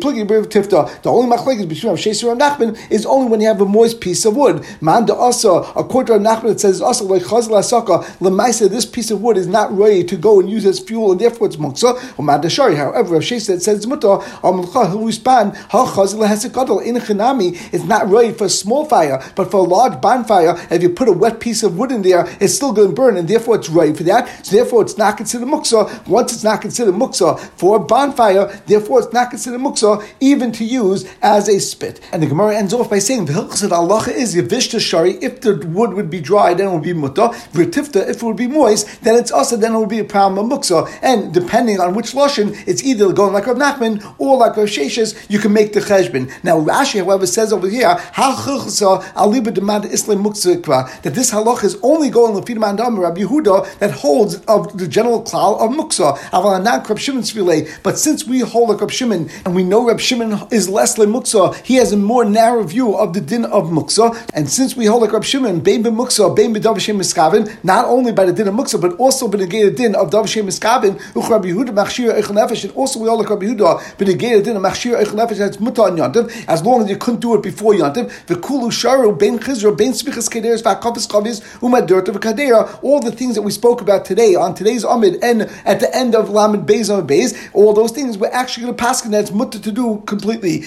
only 1.05 1.35
machlekes 1.35 1.67
between 1.67 1.91
Rav 1.91 1.99
Sheshes 2.03 2.29
and 2.29 2.41
Nachman 2.41 2.91
is 2.91 3.05
only 3.05 3.29
when 3.29 3.39
you 3.39 3.47
have 3.47 3.61
a 3.61 3.65
moist 3.65 4.01
piece 4.01 4.25
of 4.25 4.35
wood. 4.35 4.65
Man 4.81 5.05
da 5.05 5.15
asa, 5.15 5.49
according 5.75 6.07
to 6.07 6.13
Rav 6.13 6.43
Nachman, 6.43 6.51
it 6.51 6.59
says 6.59 6.81
also 6.81 7.05
like 7.05 7.23
chazal 7.23 7.59
asaka 7.59 8.03
lemaisa. 8.19 8.69
This 8.69 8.85
piece 8.85 9.09
of 9.11 9.21
wood 9.21 9.37
is 9.37 9.47
not 9.47 9.75
ready 9.75 10.03
to 10.03 10.17
go 10.17 10.39
and 10.39 10.49
use 10.49 10.65
as 10.65 10.79
fuel, 10.79 11.13
and 11.13 11.21
therefore 11.21 11.47
it's 11.47 11.55
muksa. 11.55 12.19
Or 12.19 12.25
man 12.25 12.47
shari. 12.49 12.75
However, 12.75 13.13
Rav 13.13 13.21
Sheshes 13.21 13.61
says 13.61 13.87
muta 13.87 14.07
amulcha 14.43 14.89
who 14.89 15.05
respond 15.07 15.55
ha 15.55 15.85
chazal 15.95 16.27
hasekadol 16.27 16.85
in 16.85 16.95
chinami. 16.95 17.57
It's 17.73 17.85
not 17.85 18.09
ready 18.09 18.33
for 18.33 18.45
a 18.45 18.49
small 18.49 18.85
fire, 18.85 19.23
but 19.35 19.49
for 19.49 19.57
a 19.57 19.63
large 19.63 20.01
bonfire. 20.01 20.55
If 20.69 20.81
you 20.81 20.89
put 20.89 21.07
a 21.07 21.13
wet 21.13 21.39
piece 21.39 21.63
of 21.63 21.77
wood 21.77 21.91
in 21.91 22.01
there, 22.01 22.25
it's 22.39 22.53
still 22.53 22.73
going 22.73 22.89
to 22.89 22.95
burn, 22.95 23.17
and 23.17 23.27
therefore 23.27 23.55
it's 23.55 23.69
ready 23.69 23.93
for 23.93 24.03
that. 24.03 24.45
So 24.45 24.55
therefore, 24.55 24.81
it's 24.81 24.97
not 24.97 25.17
considered 25.17 25.47
muksa. 25.47 26.07
Once 26.07 26.33
it's 26.33 26.43
not 26.43 26.61
considered 26.61 26.95
muksa 26.95 27.39
for 27.57 27.77
a 27.77 27.79
bonfire, 27.79 28.47
therefore 28.65 28.99
it's 28.99 29.13
not 29.13 29.29
considered 29.29 29.61
muksa 29.61 30.05
even 30.19 30.51
to 30.51 30.65
use 30.65 31.05
as 31.21 31.47
a 31.47 31.59
spit. 31.59 31.92
And 32.11 32.21
the 32.21 32.27
Gemara 32.27 32.55
ends 32.55 32.73
off 32.73 32.89
by 32.89 32.99
saying 32.99 33.27
hilchas 33.27 33.69
Allah 33.71 34.03
is 34.09 34.35
yavishta 34.35 34.79
shari. 34.79 35.13
If 35.21 35.41
the 35.41 35.55
wood 35.67 35.93
would 35.93 36.09
be 36.09 36.21
dry, 36.21 36.53
then 36.53 36.67
it 36.67 36.71
would 36.71 36.83
be 36.83 36.93
mutta. 36.93 37.29
V'tifta, 37.53 38.07
if 38.07 38.17
it 38.17 38.23
would 38.23 38.35
be 38.35 38.47
moist, 38.47 39.01
then 39.03 39.15
it's 39.15 39.31
also 39.31 39.57
then 39.57 39.73
it 39.73 39.79
would 39.79 39.89
be 39.89 39.99
a 39.99 40.03
problem 40.03 40.51
of 40.51 40.59
muksa. 40.59 40.89
And 41.01 41.33
depending 41.33 41.79
on 41.79 41.95
which 41.95 42.13
lashon, 42.13 42.55
it's 42.67 42.83
either 42.83 43.11
going 43.13 43.33
like 43.33 43.47
Rav 43.47 43.57
Nachman 43.57 44.15
or 44.17 44.37
like 44.37 44.55
Rav 44.57 44.67
Sheshes, 44.67 45.29
you 45.29 45.39
can 45.39 45.53
make 45.53 45.73
the 45.73 45.79
cheshbon. 45.79 46.31
Now 46.43 46.59
Rashi, 46.59 47.03
however, 47.03 47.25
says 47.25 47.51
over 47.53 47.69
here 47.69 47.95
that 51.03 51.11
this 51.15 51.31
halach 51.31 51.63
is 51.63 51.77
only 51.81 52.09
going 52.09 52.33
lefid 52.33 52.57
mandam 52.57 52.97
Rabbi 52.99 53.21
Yehuda 53.21 53.79
that 53.79 53.91
holds 53.91 54.35
of 54.45 54.77
the 54.77 54.87
general 54.87 55.23
klal 55.23 55.59
of 55.59 55.71
muksa. 55.71 56.17
But 57.83 57.97
since 57.97 58.25
we 58.25 58.39
hold 58.39 58.69
like 58.69 58.81
Rab 58.81 58.91
Shimon 58.91 59.29
and 59.45 59.55
we 59.55 59.63
know 59.63 59.87
Rab 59.87 59.99
Shimon 59.99 60.47
is 60.51 60.69
less 60.69 60.97
le 60.97 61.05
muksa, 61.05 61.55
he 61.63 61.77
has 61.83 61.91
a 61.91 61.97
more 61.97 62.23
narrow 62.23 62.63
view 62.63 62.95
of 62.95 63.13
the 63.13 63.19
din 63.19 63.43
of 63.43 63.69
muksa. 63.69 64.05
And 64.33 64.49
since 64.49 64.75
we 64.77 64.85
hold 64.85 65.01
like 65.01 65.11
Rab 65.11 65.25
Shimon, 65.25 65.59
bein 65.59 65.83
muksa, 65.83 66.33
bein 66.33 66.55
b'davashem 66.55 66.95
miskavin, 66.95 67.43
not 67.61 67.83
only 67.85 68.13
by 68.13 68.25
the 68.25 68.31
din 68.31 68.47
of 68.47 68.55
muksa, 68.55 68.79
but 68.79 68.93
also 68.97 69.27
by 69.27 69.37
the 69.37 69.47
din 69.47 69.93
of 69.93 70.09
davashem 70.09 70.45
miskavin, 70.45 70.97
uch 71.13 71.29
Rabbi 71.29 71.49
Yehuda 71.49 71.73
machshir 71.73 72.13
eichel 72.17 72.35
nefesh, 72.35 72.63
and 72.63 72.73
also 72.73 72.99
we 72.99 73.07
hold 73.09 73.19
like 73.19 73.29
Rabbi 73.29 73.47
Yehuda, 73.47 73.97
the 73.97 74.05
din 74.15 74.55
of 74.55 74.63
machshir 74.63 74.97
eichel 74.97 75.15
nefesh, 75.15 75.37
that's 75.37 75.59
muta 75.59 75.81
on 75.83 75.97
yantiv, 75.97 76.45
as 76.47 76.63
long 76.63 76.83
as 76.83 76.89
you 76.89 76.95
couldn't 76.95 77.19
do 77.19 77.35
it 77.35 77.43
before 77.43 77.73
yantiv. 77.73 78.25
The 78.27 78.35
kulu 78.35 78.69
sharu 78.69 79.19
bein 79.19 79.37
chizra, 79.39 79.75
bein 79.77 79.91
smichas 79.91 80.29
kederes, 80.29 80.63
v'akafis 80.63 81.07
chavis, 81.07 81.41
umadurta 81.59 82.13
v'kadera, 82.15 82.79
all 82.81 83.01
the 83.01 83.11
things 83.11 83.35
that 83.35 83.41
we 83.41 83.51
spoke 83.51 83.81
about 83.81 84.05
today 84.05 84.35
on 84.35 84.55
today's 84.55 84.85
Amid 84.85 85.23
and 85.23 85.41
at 85.65 85.79
the 85.79 85.93
end 85.95 86.15
of 86.15 86.29
Lamed 86.29 86.67
Beis 86.67 86.95
on 86.95 87.07
Beis, 87.07 87.35
all 87.53 87.73
those 87.73 87.91
things 87.91 88.17
we're 88.17 88.27
actually 88.27 88.63
going 88.63 88.75
to 88.75 88.81
pass 88.81 89.03
and 89.03 89.13
that's 89.13 89.31
mutter 89.31 89.59
to 89.59 89.71
do 89.71 90.01
completely. 90.05 90.63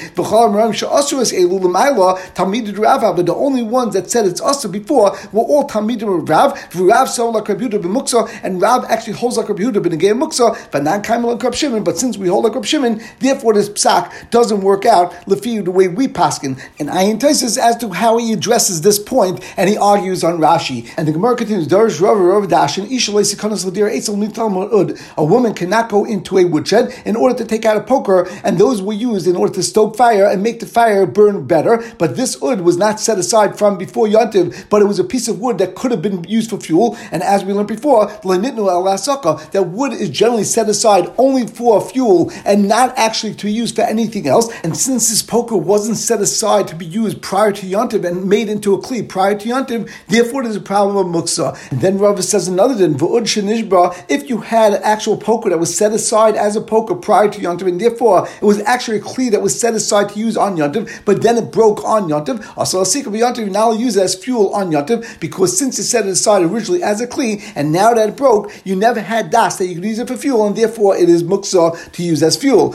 But 3.17 3.27
the 3.27 3.35
only 3.35 3.63
ones 3.63 3.95
that 3.95 4.11
said 4.11 4.27
it's 4.27 4.41
also 4.41 4.69
before 4.69 5.17
were 5.33 5.43
all 5.43 5.69
Talmidim 5.69 6.29
Rav. 6.29 6.75
Rav 6.75 7.09
so 7.09 7.31
like 7.31 7.49
Rabbi 7.49 7.65
Yehuda 7.65 8.41
and 8.43 8.61
Rav 8.61 8.85
actually 8.87 9.15
holds 9.15 9.37
like 9.37 9.49
Rabbi 9.49 9.63
Yehuda 9.63 9.83
b'negei 9.85 10.13
Muksa, 10.19 10.57
but 10.71 10.83
not 10.83 11.03
Kaimel 11.03 11.33
and 11.33 11.43
Rabbi 11.43 11.57
Shimon. 11.57 11.85
But 11.85 11.99
since 11.99 12.17
we 12.17 12.29
hold 12.29 12.45
like 12.45 12.55
Rabbi 12.55 12.67
Shimon, 12.67 13.01
therefore 13.21 13.55
this 13.55 13.69
psak 13.69 14.31
doesn't 14.31 14.61
work 14.61 14.85
out 14.87 15.15
the 15.27 15.71
way 15.71 15.89
we 15.89 16.09
paskin. 16.09 16.59
And 16.79 16.89
Ayin 16.89 17.19
Taisus 17.19 17.59
as 17.59 17.77
to 17.79 17.91
how 17.91 18.19
he 18.19 18.33
addresses 18.33 18.81
this 18.83 18.99
point, 18.99 19.41
and 19.57 19.69
he 19.69 19.77
argues 19.77 20.25
on 20.25 20.39
Rashi. 20.39 20.89
And 20.97 21.07
the 21.07 21.13
Gemara 21.13 21.37
continues: 21.37 21.69
Darish 21.69 22.01
Rav 22.01 22.19
Rav 22.19 22.49
Dashin 22.49 22.87
Ishalei 22.87 23.25
Sikanas 23.25 23.65
Ladir 23.65 23.91
Eitzel 23.91 24.17
Ud. 24.73 24.99
A 25.17 25.25
woman 25.25 25.55
cannot 25.55 25.89
go 25.89 26.05
into 26.05 26.39
a 26.39 26.45
woodshed 26.45 26.95
in 27.05 27.17
order 27.17 27.35
to 27.37 27.45
take 27.45 27.65
out 27.65 27.77
a 27.77 27.81
poker, 27.81 28.27
and 28.45 28.59
those 28.59 28.83
were 28.83 28.93
used 28.93 29.27
in 29.27 29.37
order 29.37 29.53
to 29.53 29.63
stoke 29.63 29.97
fire 29.97 30.27
and 30.27 30.43
make 30.43 30.61
the 30.61 30.67
fire 30.67 30.96
burn 31.05 31.47
better. 31.47 31.85
But 31.99 32.17
this 32.17 32.41
wood 32.41 32.63
was 32.63 32.79
not 32.79 33.01
set 33.01 33.19
aside 33.19 33.59
from 33.59 33.77
before 33.77 34.07
Yontiv, 34.07 34.71
but 34.71 34.81
it 34.81 34.87
was 34.87 34.99
a 34.99 35.05
piece 35.05 35.29
of 35.29 35.41
wood 35.41 35.59
that 35.59 35.75
could 35.75 35.91
have 35.91 36.01
been 36.01 36.25
used 36.25 36.51
for 36.51 36.59
fuel. 36.59 36.97
And 37.11 37.23
as 37.23 37.45
we 37.45 37.53
learned 37.53 37.69
before, 37.69 38.07
that 38.07 39.69
wood 39.73 39.93
is 39.93 40.11
generally 40.11 40.45
set 40.45 40.69
aside 40.69 41.13
only 41.19 41.47
for 41.47 41.81
fuel 41.81 42.31
and 42.45 42.69
not 42.69 42.97
actually 42.97 43.35
to 43.35 43.47
be 43.47 43.53
used 43.53 43.77
for 43.77 43.83
anything 43.83 44.27
else. 44.27 44.49
And 44.63 44.77
since 44.77 45.11
this 45.11 45.23
poker 45.23 45.57
wasn't 45.57 45.97
set 45.97 46.21
aside 46.21 46.69
to 46.69 46.77
be 46.77 46.87
used 46.87 47.21
prior 47.21 47.51
to 47.53 47.67
Yontiv 47.67 48.05
and 48.07 48.29
made 48.29 48.49
into 48.49 48.75
a 48.75 48.79
kli 48.79 49.09
prior 49.09 49.35
to 49.37 49.49
Yontiv, 49.49 49.91
therefore 50.09 50.45
there's 50.45 50.57
a 50.57 50.61
problem 50.61 50.97
of 50.97 51.07
muksa. 51.07 51.57
And 51.73 51.81
then 51.81 51.99
Rava 51.99 52.23
says 52.23 52.47
another 52.47 52.75
thing, 52.75 52.95
if 54.09 54.29
you 54.31 54.39
had 54.39 54.73
an 54.73 54.83
actual 54.83 55.17
poker 55.17 55.51
that 55.51 55.59
was 55.59 55.77
set 55.77 55.93
aside 55.93 56.37
as 56.37 56.55
a 56.55 56.61
poker 56.61 56.95
prior 56.95 57.29
to 57.29 57.41
Yontiv, 57.41 57.67
and 57.69 57.81
therefore 57.81 58.29
it 58.41 58.45
was 58.45 58.61
actually 58.61 58.99
a 58.99 59.01
kli 59.01 59.31
that 59.31 59.43
was 59.43 59.59
set 59.59 59.75
aside 59.75 60.11
to 60.11 60.19
use 60.19 60.37
on 60.37 60.57
Yontiv, 60.57 60.86
But 61.05 61.23
then 61.23 61.37
it 61.37 61.51
broke 61.53 61.85
on 61.85 62.09
Yontiv. 62.09 62.45
Also, 62.57 62.81
a 62.81 62.87
Sikha 62.87 63.11
Yontiv, 63.11 63.39
you 63.39 63.51
now 63.51 63.73
use 63.73 63.97
it 63.97 64.03
as 64.03 64.15
fuel 64.15 64.55
on 64.55 64.71
Yontiv 64.71 65.21
because 65.21 65.59
since 65.59 65.79
you 65.79 65.85
set 65.85 66.07
it 66.07 66.11
aside 66.11 66.43
originally 66.43 66.83
as 66.83 67.01
a 67.01 67.07
Kli, 67.07 67.43
and 67.55 67.73
now 67.73 67.95
that 67.95 68.09
it 68.11 68.17
broke, 68.17 68.53
you 68.65 68.77
never 68.77 69.01
had 69.01 69.31
Das 69.31 69.57
that 69.59 69.67
you 69.67 69.75
could 69.77 69.85
use 69.85 69.99
it 69.99 70.09
for 70.09 70.17
fuel, 70.17 70.47
and 70.47 70.57
therefore 70.57 70.97
it 70.97 71.09
is 71.09 71.23
Muksa 71.23 71.93
to 71.93 72.03
use 72.03 72.23
as 72.23 72.37
fuel. 72.37 72.75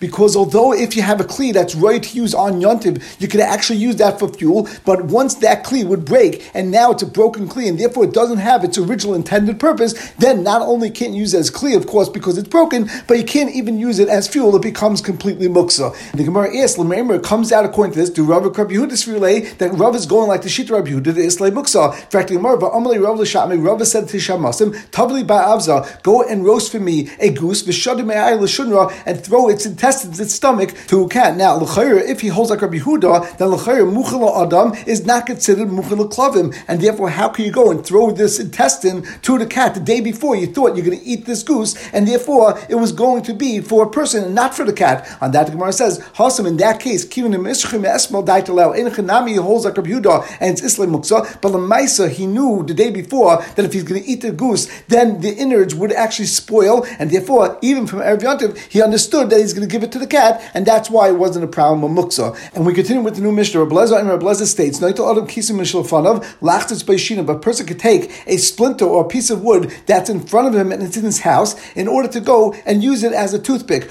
Because 0.00 0.36
although 0.36 0.72
if 0.72 0.96
you 0.96 1.02
have 1.02 1.20
a 1.20 1.24
Kli 1.24 1.52
that's 1.52 1.74
right 1.74 2.02
to 2.02 2.16
use 2.16 2.34
on 2.34 2.60
Yontiv, 2.60 3.20
you 3.20 3.28
could 3.28 3.40
actually 3.40 3.78
use 3.78 3.96
that 3.96 4.18
for 4.18 4.28
fuel, 4.28 4.68
but 4.84 5.04
once 5.04 5.34
that 5.36 5.64
Kli 5.64 5.86
would 5.86 6.04
break, 6.04 6.50
and 6.54 6.70
now 6.70 6.92
it's 6.92 7.02
a 7.02 7.06
broken 7.06 7.48
Kli, 7.48 7.68
and 7.68 7.78
therefore 7.78 8.04
it 8.04 8.12
doesn't 8.12 8.38
have 8.38 8.64
its 8.64 8.78
original 8.78 9.14
intended 9.14 9.60
purpose, 9.60 9.94
then 10.18 10.42
not 10.42 10.62
only 10.62 10.90
can't 10.90 11.14
use 11.14 11.34
it 11.34 11.38
as 11.38 11.50
Kli, 11.50 11.76
of 11.76 11.86
course, 11.86 12.08
because 12.08 12.38
it's 12.38 12.48
broken, 12.48 12.88
but 13.06 13.18
you 13.18 13.24
can't 13.24 13.54
even 13.54 13.78
use 13.78 13.98
it 13.98 14.08
as 14.08 14.26
fuel, 14.26 14.56
it 14.56 14.62
becomes 14.62 15.00
completely 15.00 15.35
Muksa. 15.44 15.94
The 16.12 16.24
Gemara 16.24 16.56
asks, 16.56 16.78
Lamer 16.78 17.18
comes 17.18 17.52
out 17.52 17.64
according 17.64 17.92
to 17.94 18.00
this, 18.00 18.10
do 18.10 18.24
Rav 18.24 18.44
Rabbi 18.44 18.72
Yehuda's 18.72 19.06
relay 19.06 19.40
that 19.40 19.72
Rav 19.72 19.94
is 19.94 20.06
going 20.06 20.28
like 20.28 20.42
the 20.42 20.48
Shita 20.48 20.70
Rabbi 20.70 20.90
Yehuda, 20.90 21.14
the 21.14 21.26
Islay 21.26 21.50
Muksa. 21.50 21.94
In 21.94 22.10
fact, 22.10 22.28
the 22.28 22.34
Gemara, 22.36 22.58
Amalei 22.58 23.02
Rav 23.02 23.18
L'Shatmi, 23.18 23.64
Rav 23.64 23.86
said 23.86 24.08
to 24.08 24.16
Shamasim, 24.16 24.74
Tavli 24.90 25.24
Ba'avza, 25.24 26.02
go 26.02 26.22
and 26.22 26.44
roast 26.44 26.72
for 26.72 26.80
me 26.80 27.10
a 27.20 27.30
goose, 27.30 27.62
V'shadim 27.62 28.06
L'Shunra, 28.40 28.92
and 29.06 29.22
throw 29.22 29.48
its 29.48 29.66
intestines, 29.66 30.18
its 30.20 30.34
stomach, 30.34 30.74
to 30.88 31.04
a 31.04 31.08
cat. 31.08 31.36
Now, 31.36 31.56
L'chayr, 31.56 32.00
if 32.02 32.20
he 32.20 32.28
holds 32.28 32.50
like 32.50 32.62
Rabbi 32.62 32.78
Yehuda, 32.78 33.38
then 33.38 33.48
L'chayr, 33.48 33.90
Muchel 33.90 34.44
Adam 34.44 34.72
is 34.86 35.04
not 35.04 35.26
considered 35.26 35.68
Muchel 35.68 36.08
Klavim, 36.10 36.56
and 36.68 36.80
therefore, 36.80 37.10
how 37.10 37.28
can 37.28 37.44
you 37.44 37.52
go 37.52 37.70
and 37.70 37.84
throw 37.84 38.10
this 38.10 38.38
intestine 38.38 39.02
to 39.22 39.38
the 39.38 39.46
cat 39.46 39.74
the 39.74 39.80
day 39.80 40.00
before 40.00 40.36
you 40.36 40.46
thought 40.46 40.76
you're 40.76 40.84
going 40.84 40.98
to 40.98 41.04
eat 41.04 41.26
this 41.26 41.42
goose, 41.42 41.74
and 41.92 42.06
therefore 42.06 42.58
it 42.68 42.76
was 42.76 42.92
going 42.92 43.22
to 43.22 43.34
be 43.34 43.60
for 43.60 43.84
a 43.84 43.90
person 43.90 44.24
and 44.24 44.34
not 44.34 44.54
for 44.54 44.64
the 44.64 44.72
cat? 44.72 45.15
On 45.20 45.30
that, 45.32 45.46
the 45.46 45.52
Gemara 45.52 45.72
says, 45.72 45.98
Hasam, 46.14 46.46
in 46.46 46.56
that 46.58 46.80
case, 46.80 47.06
Kivin 47.06 47.34
Esmal 47.34 48.24
Daitalel, 48.24 48.76
Enochanami 48.76 49.40
holds 49.42 49.64
like 49.64 49.76
Rabbi 49.76 49.90
Yehuda, 49.90 50.36
and 50.40 50.52
it's 50.52 50.62
Islam 50.62 50.90
Muksa, 50.90 51.40
but 51.40 51.50
the 51.50 51.58
Lamaisa, 51.58 52.10
he 52.10 52.26
knew 52.26 52.64
the 52.66 52.74
day 52.74 52.90
before 52.90 53.42
that 53.54 53.64
if 53.64 53.72
he's 53.72 53.82
going 53.82 54.02
to 54.02 54.08
eat 54.08 54.20
the 54.20 54.32
goose, 54.32 54.68
then 54.88 55.20
the 55.20 55.32
innards 55.34 55.74
would 55.74 55.92
actually 55.92 56.26
spoil, 56.26 56.86
and 56.98 57.10
therefore, 57.10 57.58
even 57.62 57.86
from 57.86 58.00
Erev 58.00 58.20
Yontiv, 58.20 58.56
he 58.68 58.82
understood 58.82 59.30
that 59.30 59.40
he's 59.40 59.52
going 59.52 59.66
to 59.66 59.72
give 59.72 59.82
it 59.82 59.92
to 59.92 59.98
the 59.98 60.06
cat, 60.06 60.42
and 60.54 60.66
that's 60.66 60.90
why 60.90 61.08
it 61.08 61.16
wasn't 61.16 61.44
a 61.44 61.48
problem 61.48 61.84
of 61.84 62.04
Muksa. 62.04 62.36
And 62.54 62.66
we 62.66 62.74
continue 62.74 63.02
with 63.02 63.16
the 63.16 63.22
new 63.22 63.32
Mishnah. 63.32 63.60
Rablezer 63.60 63.98
and 63.98 64.08
Rablezer 64.08 64.46
states, 64.46 64.80
Naito 64.80 65.10
Adam 65.10 65.26
Kisim 65.26 65.56
Mishlafanav, 65.56 66.24
Lachtis 66.40 66.84
Baishina, 66.84 67.24
but 67.24 67.36
a 67.36 67.40
person 67.40 67.66
could 67.66 67.78
take 67.78 68.10
a 68.26 68.36
splinter 68.36 68.84
or 68.84 69.04
a 69.04 69.08
piece 69.08 69.30
of 69.30 69.42
wood 69.42 69.72
that's 69.86 70.10
in 70.10 70.20
front 70.20 70.48
of 70.48 70.54
him 70.54 70.72
and 70.72 70.82
it's 70.82 70.96
in 70.96 71.04
his 71.04 71.20
house 71.20 71.54
in 71.74 71.88
order 71.88 72.08
to 72.08 72.20
go 72.20 72.54
and 72.64 72.82
use 72.82 73.02
it 73.02 73.12
as 73.12 73.34
a 73.34 73.38
toothpick. 73.38 73.90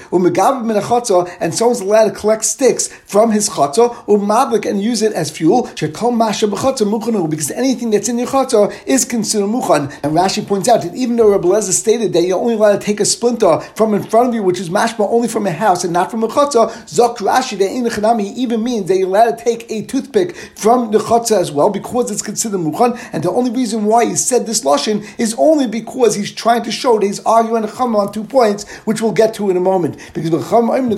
And 1.40 1.54
someone's 1.54 1.80
allowed 1.80 2.06
to 2.06 2.14
collect 2.14 2.44
sticks 2.44 2.88
from 2.88 3.30
his 3.30 3.48
chotza, 3.48 4.04
or 4.06 4.18
madlik 4.18 4.66
and 4.68 4.82
use 4.82 5.02
it 5.02 5.12
as 5.12 5.30
fuel. 5.30 5.70
Because 5.76 7.50
anything 7.50 7.90
that's 7.90 8.08
in 8.08 8.18
your 8.18 8.28
chotza 8.28 8.72
is 8.86 9.04
considered 9.04 9.46
mukhan. 9.46 9.92
And 10.02 10.12
Rashi 10.14 10.46
points 10.46 10.68
out 10.68 10.82
that 10.82 10.94
even 10.94 11.16
though 11.16 11.30
Rabbi 11.30 11.48
Lezer 11.48 11.72
stated 11.72 12.12
that 12.12 12.22
you're 12.22 12.38
only 12.38 12.54
allowed 12.54 12.80
to 12.80 12.84
take 12.84 13.00
a 13.00 13.04
splinter 13.04 13.60
from 13.74 13.94
in 13.94 14.02
front 14.02 14.28
of 14.30 14.34
you, 14.34 14.42
which 14.42 14.58
is 14.60 14.68
mashma 14.70 15.06
only 15.10 15.28
from 15.28 15.46
a 15.46 15.52
house 15.52 15.84
and 15.84 15.92
not 15.92 16.10
from 16.10 16.22
a 16.24 16.28
chotza, 16.28 16.70
Zok 16.86 17.18
Rashi, 17.18 17.58
that 17.58 17.70
in 17.70 17.84
the 17.84 18.32
even 18.36 18.62
means 18.62 18.88
that 18.88 18.96
you're 18.96 19.08
allowed 19.08 19.36
to 19.36 19.44
take 19.44 19.70
a 19.70 19.82
toothpick 19.82 20.34
from 20.56 20.90
the 20.90 20.98
chotza 20.98 21.38
as 21.38 21.52
well, 21.52 21.70
because 21.70 22.10
it's 22.10 22.22
considered 22.22 22.58
mukhan. 22.58 22.98
And 23.12 23.22
the 23.22 23.30
only 23.30 23.50
reason 23.50 23.84
why 23.84 24.06
he 24.06 24.16
said 24.16 24.46
this 24.46 24.62
lashon 24.64 25.06
is 25.18 25.34
only 25.38 25.66
because 25.66 26.14
he's 26.14 26.32
trying 26.32 26.62
to 26.64 26.72
show 26.72 26.98
that 26.98 27.06
he's 27.06 27.20
arguing 27.24 27.66
chum 27.68 27.94
on 27.96 28.12
two 28.12 28.24
points, 28.24 28.66
which 28.86 29.00
we'll 29.00 29.12
get 29.12 29.34
to 29.34 29.50
in 29.50 29.56
a 29.56 29.60
moment. 29.60 29.98
Because 30.14 30.30
the 30.30 30.40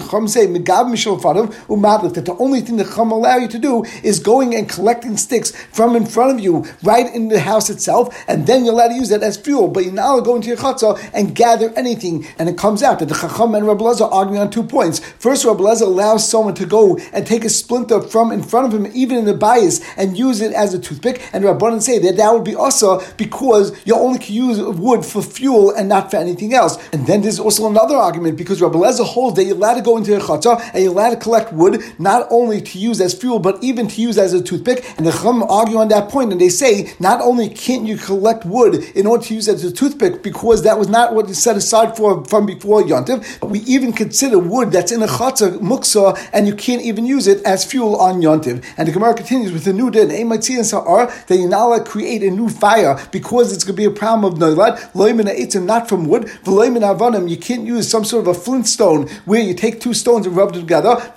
chum, 0.08 0.26
the 0.26 0.28
chum 0.28 0.28
say 0.28 0.46
that 0.46 2.24
the 2.24 2.36
only 2.38 2.60
thing 2.60 2.76
the 2.76 2.84
chum 2.84 3.10
allow 3.10 3.36
you 3.36 3.48
to 3.48 3.58
do 3.58 3.84
is 4.02 4.20
going 4.20 4.54
and 4.54 4.68
collecting 4.68 5.16
sticks 5.16 5.50
from 5.72 5.96
in 5.96 6.06
front 6.06 6.38
of 6.38 6.40
you, 6.44 6.64
right 6.82 7.12
in 7.14 7.28
the 7.28 7.40
house 7.40 7.70
itself, 7.70 8.14
and 8.28 8.46
then 8.46 8.64
you're 8.64 8.74
allowed 8.74 8.88
to 8.88 8.94
use 8.94 9.08
that 9.10 9.22
as 9.22 9.36
fuel. 9.36 9.68
But 9.68 9.84
you're 9.84 9.92
not 9.92 10.06
allowed 10.06 10.20
to 10.20 10.24
go 10.24 10.36
into 10.36 10.48
your 10.48 10.56
chatzah 10.56 11.10
and 11.12 11.34
gather 11.34 11.72
anything. 11.76 12.26
And 12.38 12.48
it 12.48 12.56
comes 12.58 12.82
out 12.82 12.98
that 12.98 13.08
the 13.08 13.14
chacham 13.14 13.54
and 13.54 13.66
Rabbi 13.66 13.84
are 13.84 14.10
arguing 14.10 14.40
on 14.40 14.50
two 14.50 14.62
points. 14.62 15.00
First, 15.18 15.44
Rabbi 15.44 15.62
allows 15.62 16.28
someone 16.28 16.54
to 16.54 16.66
go 16.66 16.98
and 17.12 17.26
take 17.26 17.44
a 17.44 17.50
splinter 17.50 18.00
from 18.00 18.32
in 18.32 18.42
front 18.42 18.72
of 18.72 18.78
him, 18.78 18.90
even 18.94 19.16
in 19.18 19.24
the 19.24 19.34
bias, 19.34 19.80
and 19.96 20.18
use 20.18 20.40
it 20.40 20.52
as 20.52 20.74
a 20.74 20.78
toothpick. 20.78 21.22
And 21.32 21.44
Rabbanan 21.44 21.82
say 21.82 21.98
that 21.98 22.16
that 22.16 22.32
would 22.32 22.44
be 22.44 22.54
also 22.54 23.00
because 23.16 23.76
you 23.86 23.94
only 23.94 24.18
can 24.18 24.34
use 24.34 24.60
wood 24.60 25.04
for 25.04 25.22
fuel 25.22 25.70
and 25.70 25.88
not 25.88 26.10
for 26.10 26.16
anything 26.16 26.54
else. 26.54 26.78
And 26.92 27.06
then 27.06 27.22
there's 27.22 27.38
also 27.38 27.68
another 27.68 27.96
argument 27.96 28.36
because 28.36 28.60
Rabbi 28.60 28.78
holds 28.78 29.36
that 29.36 29.44
you're 29.44 29.56
allowed 29.56 29.74
to 29.74 29.82
go 29.82 29.96
into 29.98 30.10
your 30.10 30.20
chatzah 30.20 30.60
and 30.72 30.82
you're 30.82 30.92
allowed 30.92 31.10
to 31.10 31.16
collect 31.16 31.52
wood 31.52 31.82
not 31.98 32.26
only 32.30 32.60
to 32.60 32.78
use 32.78 33.00
as 33.00 33.14
fuel 33.14 33.38
but 33.38 33.62
even 33.62 33.88
to 33.88 34.00
use 34.00 34.18
as 34.18 34.32
a 34.32 34.42
toothpick. 34.42 34.84
And 34.96 35.06
the 35.06 35.12
Chum 35.12 35.42
argue 35.42 35.76
on 35.78 35.88
that 35.88 36.08
point 36.08 36.32
and 36.32 36.40
they 36.40 36.48
say 36.48 36.92
not 36.98 37.20
only 37.20 37.48
can't 37.48 37.86
you 37.86 37.96
collect 37.96 38.44
wood 38.44 38.74
in 38.96 39.06
order 39.06 39.24
to 39.24 39.34
use 39.34 39.48
as 39.48 39.64
a 39.64 39.72
toothpick 39.72 40.22
because 40.22 40.62
that 40.62 40.78
was 40.78 40.88
not 40.88 41.14
what 41.14 41.28
is 41.28 41.42
set 41.42 41.56
aside 41.56 41.96
for 41.96 42.24
from 42.24 42.46
before 42.46 42.82
Yontiv, 42.82 43.40
but 43.40 43.50
we 43.50 43.60
even 43.60 43.92
consider 43.92 44.38
wood 44.38 44.70
that's 44.72 44.92
in 44.92 45.02
a 45.02 45.06
chatzah 45.06 45.58
muksa 45.58 46.16
and 46.32 46.46
you 46.46 46.54
can't 46.54 46.82
even 46.82 47.04
use 47.04 47.26
it 47.26 47.42
as 47.44 47.64
fuel 47.64 47.96
on 47.96 48.20
Yontiv. 48.20 48.64
And 48.76 48.88
the 48.88 48.92
Gemara 48.92 49.14
continues 49.14 49.52
with 49.52 49.64
the 49.64 49.72
new 49.72 49.90
din, 49.90 50.08
that 50.08 51.36
you're 51.38 51.48
not 51.48 51.66
allowed 51.66 51.84
to 51.84 51.90
create 51.90 52.22
a 52.22 52.30
new 52.30 52.48
fire 52.48 52.98
because 53.10 53.52
it's 53.52 53.64
going 53.64 53.76
to 53.76 53.76
be 53.76 53.84
a 53.84 53.90
problem 53.90 54.32
of 54.32 54.38
noilad, 54.38 54.78
loimin 54.92 55.28
etzim 55.28 55.64
not 55.64 55.88
from 55.88 56.06
wood, 56.06 56.24
v'loimin 56.44 56.82
avanim, 56.82 57.28
you 57.28 57.36
can't 57.36 57.64
use 57.66 57.88
some 57.88 58.04
sort 58.04 58.26
of 58.26 58.36
a 58.36 58.38
flintstone 58.38 59.08
where 59.24 59.40
you 59.40 59.54
take 59.54 59.80
two 59.80 59.88
stones 59.95 60.26
and 60.26 60.37
rub 60.37 60.52
them 60.52 60.62
together, 60.62 61.12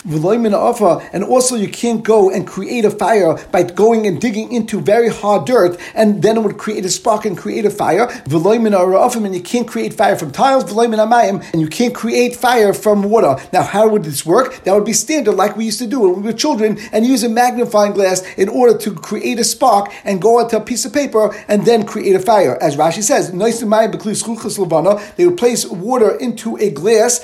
and 1.13 1.23
also 1.23 1.55
you 1.55 1.67
can't 1.67 2.03
go 2.03 2.29
and 2.29 2.47
create 2.47 2.85
a 2.85 2.91
fire 2.91 3.37
by 3.51 3.63
going 3.63 4.07
and 4.07 4.19
digging 4.21 4.51
into 4.51 4.79
very 4.81 5.09
hard 5.09 5.45
dirt, 5.45 5.79
and 5.93 6.21
then 6.21 6.37
it 6.37 6.43
would 6.43 6.57
create 6.57 6.85
a 6.85 6.89
spark 6.89 7.25
and 7.25 7.37
create 7.37 7.65
a 7.65 7.69
fire, 7.69 8.09
and 8.09 9.33
you 9.33 9.41
can't 9.41 9.67
create 9.67 9.93
fire 9.93 10.15
from 10.15 10.31
tiles, 10.31 10.71
and 10.71 11.61
you 11.61 11.67
can't 11.67 11.93
create 11.95 12.35
fire 12.35 12.73
from 12.73 13.03
water. 13.03 13.35
Now, 13.53 13.63
how 13.63 13.87
would 13.87 14.03
this 14.03 14.25
work? 14.25 14.63
That 14.63 14.73
would 14.73 14.85
be 14.85 14.93
standard 14.93 15.33
like 15.33 15.55
we 15.55 15.65
used 15.65 15.79
to 15.79 15.87
do 15.87 15.99
when 15.99 16.15
we 16.15 16.21
were 16.21 16.33
children 16.33 16.77
and 16.91 17.05
use 17.05 17.23
a 17.23 17.29
magnifying 17.29 17.93
glass 17.93 18.23
in 18.35 18.49
order 18.49 18.77
to 18.79 18.93
create 18.93 19.39
a 19.39 19.43
spark 19.43 19.91
and 20.03 20.21
go 20.21 20.39
onto 20.39 20.57
a 20.57 20.61
piece 20.61 20.85
of 20.85 20.93
paper 20.93 21.33
and 21.47 21.65
then 21.65 21.85
create 21.85 22.15
a 22.15 22.19
fire. 22.19 22.57
As 22.61 22.75
Rashi 22.77 23.03
says, 23.03 23.31
they 23.31 25.25
would 25.25 25.37
place 25.37 25.65
water 25.65 26.15
into 26.17 26.57
a 26.57 26.69
glass. 26.69 27.19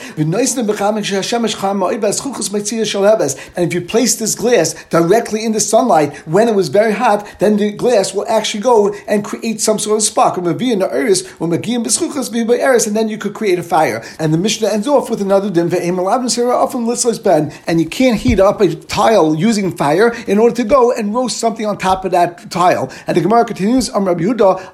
And 3.56 3.66
if 3.66 3.74
you 3.74 3.82
place 3.82 4.16
this 4.16 4.36
glass 4.36 4.86
directly 4.90 5.44
in 5.46 5.52
the 5.52 5.60
sunlight 5.60 6.16
when 6.28 6.48
it 6.48 6.56
was 6.56 6.70
very 6.70 6.94
hot, 6.94 7.28
then 7.40 7.58
the 7.58 7.72
glass 7.72 8.14
will 8.14 8.28
actually 8.28 8.62
go 8.62 8.94
and 9.08 9.24
create 9.24 9.62
some 9.62 9.80
sort 9.80 9.98
of 9.98 10.04
spark. 10.04 10.38
And 10.38 10.46
then 12.96 13.10
you 13.10 13.18
could 13.18 13.34
create 13.34 13.60
a 13.60 13.64
fire. 13.64 14.04
And 14.20 14.34
the 14.34 14.38
Mishnah 14.38 14.70
ends 14.70 14.88
off 14.88 15.10
with 15.10 15.22
another 15.22 15.50
din 15.50 15.68
and 17.68 17.80
you 17.82 17.86
can't 17.88 18.18
heat 18.18 18.40
up 18.40 18.62
a 18.62 18.76
tile 18.76 19.36
using 19.36 19.76
fire 19.76 20.14
in 20.28 20.38
order 20.38 20.56
to 20.56 20.64
go 20.64 20.92
and 20.92 21.14
roast 21.14 21.38
something 21.38 21.66
on 21.66 21.78
top 21.78 22.06
of 22.06 22.12
that 22.12 22.50
tile. 22.50 22.92
And 23.06 23.18
the 23.18 23.22
Gemara 23.22 23.46
continues, 23.46 23.90
Am 23.90 24.06
Rabbi 24.06 24.24
Yehuda, 24.24 24.72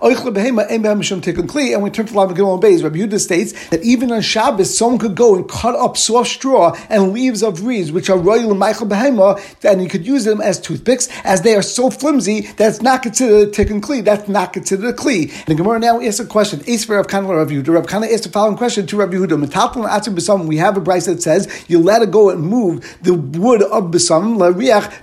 and 1.74 1.84
we 1.84 1.90
turn 1.90 2.06
to 2.06 2.18
Lamed 2.18 2.38
Gimel 2.38 2.62
Beis. 2.62 2.84
Rabbi 2.84 2.98
Yehuda 2.98 3.20
states 3.20 3.70
that 3.70 3.82
even 3.84 4.12
on 4.12 4.22
Shabbos, 4.22 4.78
someone 4.78 5.00
could 5.00 5.16
go 5.16 5.36
and 5.36 5.50
cut 5.50 5.76
up 5.76 5.98
soft 5.98 6.30
straw 6.30 6.53
and 6.90 7.14
leaves 7.14 7.44
of 7.44 7.66
reeds, 7.66 7.92
which 7.92 8.10
are 8.10 8.18
royal 8.18 8.54
Michael 8.56 8.88
Behema, 8.88 9.40
and 9.64 9.82
you 9.82 9.90
could 9.90 10.06
use 10.06 10.26
them 10.26 10.42
as 10.42 10.60
toothpicks, 10.60 11.08
as 11.24 11.42
they 11.42 11.56
are 11.56 11.62
so 11.62 11.90
flimsy 11.90 12.42
that 12.58 12.70
it's 12.70 12.82
not 12.82 13.04
considered 13.04 13.50
a 13.50 13.52
tikkun 13.52 13.82
kli. 13.82 14.04
That's 14.04 14.28
not 14.28 14.54
considered 14.54 14.88
a 14.90 14.94
kli. 14.94 15.32
And 15.32 15.48
the 15.48 15.56
Gemara 15.56 15.80
now 15.80 16.02
asks 16.02 16.20
a 16.20 16.26
question. 16.26 16.60
For 16.60 16.96
Rav 16.96 17.08
Kahana 17.08 17.30
Rav 17.38 17.50
Yehuda. 17.50 17.74
Rav 17.74 17.86
Kahana 17.86 18.12
asked 18.12 18.24
the 18.24 18.30
following 18.30 18.58
question 18.58 18.86
to 18.88 18.98
Rav 18.98 19.10
Yehuda. 19.10 20.48
We 20.48 20.58
have 20.58 20.78
a 20.78 20.82
price 20.82 21.06
that 21.06 21.22
says 21.22 21.48
you 21.68 21.80
let 21.80 22.02
it 22.02 22.12
go 22.12 22.30
and 22.30 22.42
move 22.42 22.98
the 23.02 23.14
wood 23.14 23.62
of 23.64 23.86
Bisam, 23.86 24.40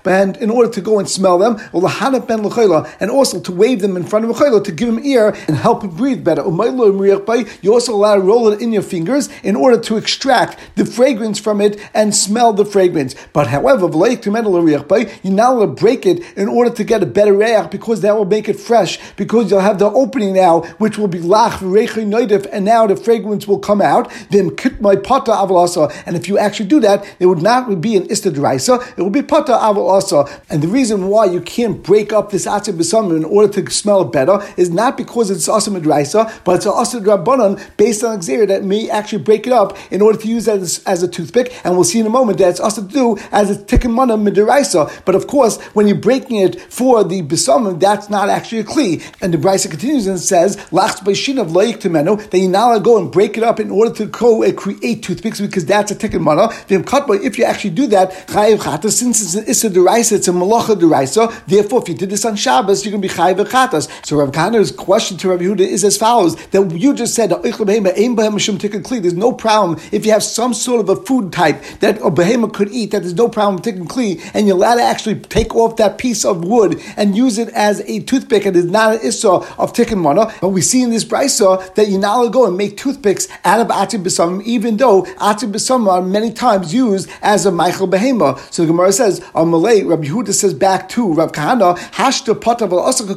and 0.05 0.37
in 0.37 0.51
order 0.51 0.71
to 0.71 0.81
go 0.81 0.99
and 0.99 1.09
smell 1.09 1.39
them, 1.39 1.57
ulahanaf 1.73 2.27
ben 2.27 2.43
l'chayla, 2.43 2.89
and 3.01 3.11
also 3.11 3.41
to 3.41 3.53
wave 3.53 3.81
them 3.81 3.97
in 3.97 4.05
front 4.05 4.25
of 4.25 4.31
a 4.31 4.61
to 4.61 4.73
give 4.73 4.89
him 4.89 5.05
ear 5.05 5.35
and 5.49 5.57
help 5.57 5.83
him 5.83 5.91
breathe 5.91 6.23
better. 6.25 6.43
You 6.43 7.73
also 7.73 7.95
allow 7.95 8.15
to 8.17 8.21
roll 8.21 8.49
it 8.49 8.61
in 8.61 8.73
your 8.73 8.83
fingers 8.83 9.29
in 9.43 9.57
order 9.57 9.79
to 9.81 9.97
extract 9.97 10.59
the 10.77 10.85
fragrance 10.85 11.40
from 11.41 11.61
it 11.61 11.81
and 11.95 12.15
smell 12.15 12.53
the 12.53 12.65
fragrance. 12.65 13.15
But 13.33 13.49
however, 13.49 13.87
you're 13.87 14.33
not 14.33 14.45
allowed 14.45 15.61
to 15.61 15.67
break 15.67 16.07
it 16.07 16.23
in 16.37 16.49
order 16.49 16.71
to 16.71 16.85
get 16.85 17.03
a 17.03 17.07
better 17.07 17.35
reach 17.35 17.71
because 17.71 18.01
that 18.03 18.17
will 18.17 18.25
make 18.25 18.49
it 18.49 18.59
fresh, 18.59 18.99
because 19.17 19.51
you'll 19.51 19.61
have 19.61 19.79
the 19.79 19.91
opening 19.91 20.35
now, 20.35 20.61
which 20.79 20.99
will 20.99 21.09
be 21.09 21.19
lach 21.19 21.61
and 22.53 22.65
now 22.65 22.87
the 22.87 22.97
fragrance 22.97 23.47
will 23.49 23.59
come 23.59 23.81
out. 23.81 24.11
Then 24.31 24.55
kit 24.57 24.81
my 24.81 24.97
pata 24.97 25.33
avalasa. 25.33 25.93
And 26.07 26.17
if 26.17 26.29
you 26.29 26.39
actually 26.39 26.69
do 26.69 26.81
that, 26.81 27.07
it 27.19 27.27
would 27.27 27.43
not 27.43 27.81
be 27.81 27.97
an 27.97 28.05
istadraisa, 28.09 28.99
it 28.99 29.03
will 29.03 29.11
be 29.11 29.23
pata 29.23 29.53
avalasa. 29.53 30.31
And 30.51 30.63
the 30.63 30.69
reason 30.69 31.09
why 31.09 31.27
you 31.27 31.41
can't 31.41 31.83
break 31.83 32.13
up 32.13 32.31
this 32.31 32.47
b'samim 32.47 33.17
in 33.17 33.25
order 33.25 33.53
to 33.61 33.71
smell 33.71 34.05
better 34.05 34.41
is 34.57 34.71
not 34.71 34.97
because 34.97 35.31
it's 35.31 35.49
midraisa, 35.49 36.31
but 36.45 36.57
it's 36.57 36.67
asa 36.67 37.01
based 37.77 38.05
on 38.05 38.19
a 38.19 38.47
that 38.47 38.65
may 38.65 38.91
actually 38.91 39.23
break 39.23 39.47
it 39.47 39.53
up 39.53 39.77
in 39.91 40.03
order 40.03 40.19
to 40.19 40.29
use 40.29 40.49
it 40.49 40.61
as, 40.61 40.83
as 40.85 41.03
a 41.03 41.09
toothpick 41.09 41.30
and 41.65 41.75
we'll 41.75 41.85
see 41.85 42.01
in 42.01 42.07
a 42.07 42.11
moment 42.11 42.39
that 42.39 42.51
it's 42.51 42.61
also 42.61 42.83
to 42.83 42.89
do 42.89 43.19
as 43.33 43.51
a 43.51 43.57
tikkun 43.57 43.93
mana 43.93 44.17
midiraisa. 44.17 45.05
But 45.05 45.15
of 45.15 45.27
course, 45.27 45.61
when 45.75 45.87
you're 45.87 45.97
breaking 45.97 46.37
it 46.39 46.61
for 46.61 47.05
the 47.05 47.23
besamim, 47.23 47.81
that's 47.81 48.11
not 48.11 48.29
actually 48.29 48.61
a 48.61 48.65
kli. 48.65 49.03
And 49.21 49.33
the 49.35 49.39
brisa 49.39 49.71
continues 49.71 50.07
and 50.07 50.19
says, 50.19 50.57
"Lachs 50.71 51.01
of 51.01 51.49
loyik 51.49 51.79
temenu," 51.79 52.31
that 52.31 52.39
you 52.39 52.49
now 52.49 52.79
go 52.79 52.99
and 52.99 53.11
break 53.11 53.37
it 53.37 53.43
up 53.43 53.61
in 53.61 53.71
order 53.71 53.93
to 53.95 54.07
go 54.07 54.43
and 54.43 54.53
uh, 54.53 54.61
create 54.61 55.03
toothpicks 55.03 55.41
because 55.41 55.67
that's 55.67 55.91
a 55.91 55.95
tikkun 55.95 56.21
mana. 56.21 56.49
If 56.69 57.39
you 57.39 57.45
actually 57.45 57.71
do 57.71 57.87
that, 57.89 58.13
chayiv 58.29 58.59
chatas, 58.59 58.93
since 58.93 59.21
it's 59.23 59.35
an 59.35 59.45
issa 59.47 59.71
deraisa, 59.71 60.13
it's 60.13 60.29
a 60.29 60.33
malacha 60.33 60.75
deraisa. 60.79 61.33
Therefore, 61.47 61.83
if 61.83 61.89
you 61.89 61.95
did 61.95 62.11
this 62.11 62.25
on 62.25 62.37
Shabbos, 62.37 62.85
you're 62.85 62.93
going 62.93 63.03
to 63.03 63.09
be 63.09 63.15
chayiv 63.15 63.37
chatas. 63.47 63.89
So 64.07 64.17
Rav 64.17 64.33
Kahana's 64.33 64.73
question 64.73 65.17
to 65.19 65.31
Rav 65.31 65.41
Yehuda 65.41 65.61
is 65.61 65.85
as 65.85 65.97
follows: 65.97 66.37
that 66.47 66.77
you 66.77 66.95
just 66.95 67.15
said 67.15 67.31
there's 69.01 69.15
no 69.15 69.33
problem 69.33 69.79
if 69.93 70.07
you 70.07 70.13
have 70.13 70.23
some 70.23 70.55
sort 70.55 70.81
of 70.81 70.89
a 70.89 70.97
food 71.11 71.33
type 71.33 71.61
that 71.81 72.01
a 72.03 72.11
behemoth 72.11 72.53
could 72.53 72.71
eat. 72.71 72.93
That 72.93 73.01
there's 73.01 73.15
no 73.15 73.29
problem 73.29 73.61
taking 73.61 73.89
kli, 73.89 74.11
and 74.33 74.47
you're 74.47 74.57
allowed 74.57 74.77
to 74.77 74.83
actually 74.83 75.19
take 75.37 75.57
off 75.57 75.77
that 75.77 75.99
piece 75.99 76.25
of 76.25 76.45
wood 76.45 76.81
and 76.97 77.17
use 77.17 77.37
it 77.37 77.49
as 77.49 77.81
a 77.95 77.99
toothpick, 78.01 78.47
and 78.47 78.57
it's 78.57 78.67
not 78.79 78.95
an 78.95 79.01
issa 79.03 79.29
of 79.63 79.73
tikkun 79.73 79.99
mana. 79.99 80.33
But 80.41 80.51
we 80.51 80.61
see 80.61 80.83
in 80.83 80.91
this 80.91 81.05
brisa 81.05 81.75
that 81.75 81.89
you're 81.89 82.01
not 82.01 82.17
allowed 82.17 82.27
to 82.27 82.31
go 82.31 82.47
and 82.47 82.57
make 82.57 82.77
toothpicks 82.77 83.27
out 83.45 83.61
of 83.61 83.69
atib 83.69 84.05
b'samim, 84.05 84.43
even 84.45 84.77
though 84.77 85.03
atib 85.31 85.53
b'samim 85.53 85.89
are 85.89 86.03
many 86.03 86.33
times 86.33 86.73
used 86.73 87.11
as 87.23 87.45
a 87.45 87.51
Michael 87.51 87.89
behema. 87.89 88.39
So 88.53 88.63
the 88.63 88.69
Gemara 88.69 88.93
says, 88.93 89.21
on 89.35 89.51
Malay, 89.51 89.83
Rabbi 89.83 90.07
Yehuda 90.07 90.33
says 90.33 90.55
back 90.55 90.89
to 90.91 91.13
Rav 91.13 91.33
Kahana, 91.33 91.77
hashta 91.99 92.35
potav 92.35 92.71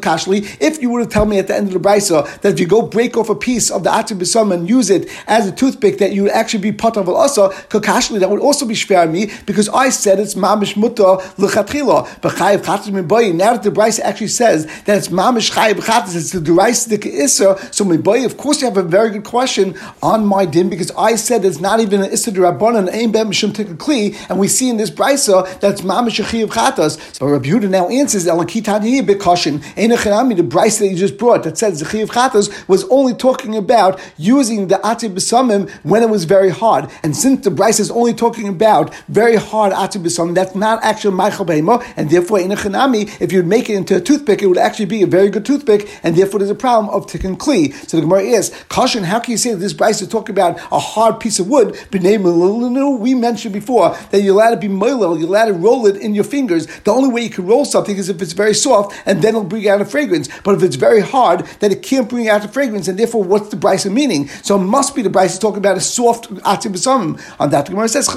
kashli. 0.07 0.57
If 0.59 0.81
you 0.81 0.89
were 0.89 1.03
to 1.03 1.09
tell 1.09 1.25
me 1.25 1.37
at 1.37 1.47
the 1.47 1.55
end 1.55 1.67
of 1.67 1.73
the 1.73 1.79
brisa 1.87 2.41
that 2.41 2.53
if 2.53 2.59
you 2.59 2.65
go 2.65 2.81
break 2.81 3.15
off 3.17 3.29
a 3.29 3.35
piece 3.35 3.69
of 3.69 3.83
the 3.83 3.91
atib 3.91 4.17
b'samim 4.17 4.53
and 4.53 4.67
use 4.67 4.89
it 4.89 5.07
as 5.27 5.47
a 5.47 5.51
toothpick, 5.51 5.99
that 5.99 6.13
you 6.13 6.23
would 6.23 6.31
actually 6.31 6.63
be 6.71 6.71
potav 6.71 7.07
asa 7.07 7.49
kakashli, 7.83 8.19
that 8.19 8.29
would 8.29 8.41
also 8.41 8.65
be 8.65 8.73
shver 8.73 9.09
me 9.11 9.31
because 9.45 9.69
I 9.69 9.89
said 9.89 10.19
it's 10.19 10.35
mamish 10.35 10.75
muta 10.75 11.03
lechatchila. 11.37 12.21
But 12.21 12.33
chayiv 12.33 12.63
chatas 12.63 12.89
miboyi. 12.89 13.33
Now 13.33 13.53
that 13.53 13.63
the 13.63 13.71
brisa 13.71 13.99
actually 14.01 14.27
says 14.27 14.65
that 14.85 14.97
it's 14.97 15.09
mamish 15.09 15.51
chayiv 15.51 15.75
chatas, 15.75 16.15
it's 16.15 16.31
the 16.31 16.39
deraisa 16.39 16.89
the. 16.89 17.27
So 17.27 17.85
miboyi, 17.85 18.25
of 18.25 18.37
course, 18.37 18.61
you 18.61 18.67
have 18.67 18.77
a 18.77 18.83
very 18.83 19.09
good 19.11 19.23
question 19.23 19.75
on 20.01 20.25
my 20.25 20.45
din 20.45 20.69
because 20.69 20.91
I 20.97 21.15
said 21.15 21.45
it's 21.45 21.59
not 21.59 21.79
even 21.79 22.01
an 22.01 22.11
issa 22.11 22.31
derabanan 22.31 22.89
aim 22.91 23.11
ben 23.11 23.27
mishum 23.27 23.51
kli, 23.53 24.15
and 24.29 24.39
we 24.39 24.47
see 24.47 24.69
in 24.69 24.77
this 24.77 24.89
brisa 24.89 25.59
that's 25.59 25.81
mamish 25.81 26.23
chayiv 26.23 26.47
chatas. 26.47 26.99
So 27.15 27.27
Rabbi 27.27 27.49
Yehuda 27.49 27.69
now 27.69 27.87
answers 27.89 28.25
elakitani 28.25 29.01
bekashin 29.01 29.59
enechanami 29.75 30.35
the 30.35 30.43
brisa 30.43 30.79
that 30.79 30.87
you 30.87 30.95
just 30.95 31.17
brought 31.17 31.43
that 31.43 31.57
says 31.57 31.79
the 31.79 31.85
chayiv 31.85 32.07
chatas 32.07 32.67
was 32.67 32.83
only 32.85 33.13
talking 33.13 33.55
about 33.55 33.99
using 34.17 34.67
the 34.67 34.75
atib 34.75 35.13
when 35.83 36.03
it 36.03 36.09
was 36.09 36.25
very 36.25 36.49
hard, 36.49 36.89
and 37.03 37.15
since 37.15 37.43
the 37.43 37.51
is 37.79 37.91
only 37.91 38.13
talking 38.13 38.47
about 38.47 38.93
very 39.07 39.35
hard 39.35 39.73
atib 39.73 40.03
that's 40.33 40.55
not 40.55 40.83
actually 40.83 41.15
ma'achal 41.15 41.45
behema, 41.45 41.83
and 41.95 42.09
therefore 42.09 42.39
in 42.39 42.51
a 42.51 42.55
enechanami 42.55 43.21
if 43.21 43.31
you'd 43.31 43.47
make 43.47 43.69
it 43.69 43.75
into 43.75 43.95
a 43.95 44.01
toothpick, 44.01 44.41
it 44.41 44.47
would 44.47 44.57
actually 44.57 44.85
be 44.85 45.01
a 45.01 45.07
very 45.07 45.29
good 45.29 45.45
toothpick, 45.45 45.99
and 46.03 46.15
therefore 46.15 46.39
there's 46.39 46.49
a 46.49 46.55
problem 46.55 46.93
of 46.93 47.05
tikkun 47.07 47.37
kli. 47.37 47.73
So 47.87 47.97
the 47.97 48.01
Gemara 48.01 48.21
is 48.21 48.51
caution. 48.69 49.03
How 49.03 49.19
can 49.19 49.31
you 49.31 49.37
say 49.37 49.51
that 49.51 49.57
this 49.57 49.73
brisa 49.73 50.03
is 50.03 50.07
talking 50.07 50.33
about 50.33 50.57
a 50.71 50.79
hard 50.79 51.19
piece 51.19 51.39
of 51.39 51.47
wood? 51.47 51.77
We 51.91 53.13
mentioned 53.15 53.53
before 53.53 53.95
that 54.11 54.21
you're 54.21 54.35
allowed 54.35 54.51
to 54.51 54.57
be 54.57 54.67
moilel, 54.67 55.19
you're 55.19 55.27
allowed 55.27 55.45
to 55.45 55.53
roll 55.53 55.85
it 55.87 55.97
in 55.97 56.13
your 56.15 56.23
fingers. 56.23 56.67
The 56.81 56.91
only 56.91 57.09
way 57.09 57.21
you 57.21 57.29
can 57.29 57.45
roll 57.45 57.65
something 57.65 57.95
is 57.95 58.09
if 58.09 58.21
it's 58.21 58.33
very 58.33 58.53
soft, 58.53 58.95
and 59.05 59.21
then 59.21 59.29
it'll 59.29 59.43
bring 59.43 59.67
out 59.67 59.81
a 59.81 59.85
fragrance. 59.85 60.29
But 60.43 60.55
if 60.55 60.63
it's 60.63 60.75
very 60.75 61.01
hard, 61.01 61.45
then 61.59 61.71
it 61.71 61.81
can't 61.81 62.09
bring 62.09 62.27
out 62.27 62.43
a 62.45 62.47
fragrance, 62.47 62.87
and 62.87 62.97
therefore, 62.97 63.23
what's 63.23 63.49
the 63.49 63.57
brisa 63.57 63.91
meaning? 63.91 64.27
So 64.27 64.55
it 64.55 64.63
must 64.63 64.95
be 64.95 65.01
the 65.01 65.09
brisa 65.09 65.39
talking 65.39 65.59
about 65.59 65.77
a 65.77 65.81
soft 65.81 66.29
atibasam. 66.29 67.19
On 67.39 67.49
that, 67.49 67.62
the 67.65 67.71
Gemara 67.71 67.87
says 67.87 68.07
the 68.07 68.13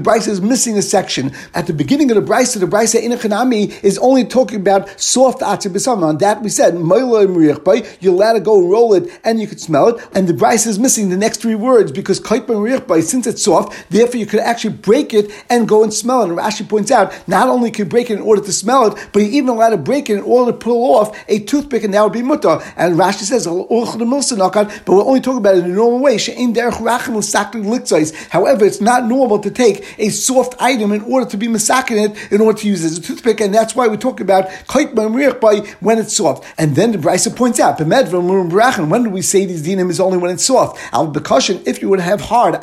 brisa 0.00 0.28
is 0.28 0.40
missing 0.40 0.78
a 0.78 0.82
section 0.82 1.32
at 1.54 1.66
the 1.66 1.72
beginning 1.72 2.10
of 2.10 2.16
the 2.16 2.22
brisa. 2.32 2.58
The 2.60 2.66
brisa 2.66 3.00
inachanami 3.00 3.82
is 3.82 3.98
only 3.98 4.24
talking 4.24 4.60
about 4.60 5.00
soft 5.00 5.40
atibasam. 5.40 6.02
On 6.02 6.18
that, 6.18 6.42
we 6.42 6.48
said 6.48 6.74
you're 6.74 8.14
allowed 8.14 8.32
to 8.34 8.40
go 8.40 8.60
and 8.60 8.70
roll 8.70 8.94
it, 8.94 9.20
and 9.24 9.40
you 9.40 9.46
could 9.46 9.60
smell 9.60 9.88
it. 9.88 10.08
And 10.14 10.28
the 10.28 10.32
brisa 10.32 10.66
is 10.66 10.78
missing 10.78 11.08
the 11.10 11.16
next 11.16 11.40
three 11.40 11.54
words 11.54 11.92
because 11.92 12.18
since 12.18 13.26
it's 13.26 13.42
soft, 13.42 13.90
therefore 13.90 14.20
you 14.20 14.26
could 14.26 14.40
actually 14.40 14.74
break 14.74 15.14
it 15.14 15.30
and 15.48 15.68
go 15.68 15.82
and 15.82 15.92
smell 15.92 16.22
it. 16.22 16.28
And 16.28 16.38
Rashi 16.38 16.68
points 16.68 16.90
out, 16.90 17.12
not 17.28 17.48
only 17.48 17.72
you 17.76 17.84
break 17.84 18.10
it 18.10 18.14
in 18.14 18.22
order 18.22 18.42
to 18.42 18.52
smell 18.52 18.86
it, 18.86 19.08
but 19.12 19.22
you 19.22 19.28
even 19.28 19.50
allowed 19.50 19.70
to 19.70 19.76
break 19.76 20.10
it 20.10 20.18
in 20.18 20.22
order 20.22 20.52
to 20.52 20.58
pull 20.58 20.96
off 20.96 21.16
a 21.28 21.38
toothpick, 21.40 21.84
and 21.84 21.94
that 21.94 22.02
would 22.02 22.12
be 22.12 22.22
mutter. 22.22 22.60
And 22.76 22.96
Rashi 22.96 23.22
says, 23.22 23.46
but 23.46 23.54
we're 24.88 25.04
only 25.04 25.20
talking 25.20 25.38
about 25.38 25.56
it 25.56 25.64
in 25.64 25.70
a 25.70 25.74
normal 25.74 26.00
way. 26.00 26.18
However, 28.30 28.64
it's 28.64 28.80
not 28.80 29.06
normal 29.06 29.38
to 29.40 29.50
take 29.50 29.84
a 29.98 30.08
soft 30.08 30.54
item 30.60 30.92
in 30.92 31.02
order 31.02 31.28
to 31.30 31.36
be 31.36 31.46
masakin 31.46 32.10
it, 32.10 32.32
in 32.32 32.40
order 32.40 32.58
to 32.58 32.66
use 32.66 32.84
it 32.84 32.88
as 32.88 32.98
a 32.98 33.02
toothpick, 33.02 33.40
and 33.40 33.54
that's 33.54 33.74
why 33.74 33.88
we 33.88 33.96
talk 33.96 34.20
about 34.20 34.48
by 35.40 35.58
when 35.80 35.98
it's 35.98 36.16
soft. 36.16 36.44
And 36.58 36.76
then 36.76 36.92
the 36.92 36.98
Brisa 36.98 37.34
points 37.34 37.60
out, 37.60 37.80
when 37.80 39.02
do 39.04 39.10
we 39.10 39.22
say 39.22 39.46
these 39.46 39.66
dinim 39.66 39.90
is 39.90 40.00
only 40.00 40.18
when 40.18 40.30
it's 40.30 40.44
soft? 40.44 40.80
Al 40.92 41.12
if 41.14 41.82
you 41.82 41.88
would 41.88 42.00
have 42.00 42.20
hard 42.20 42.54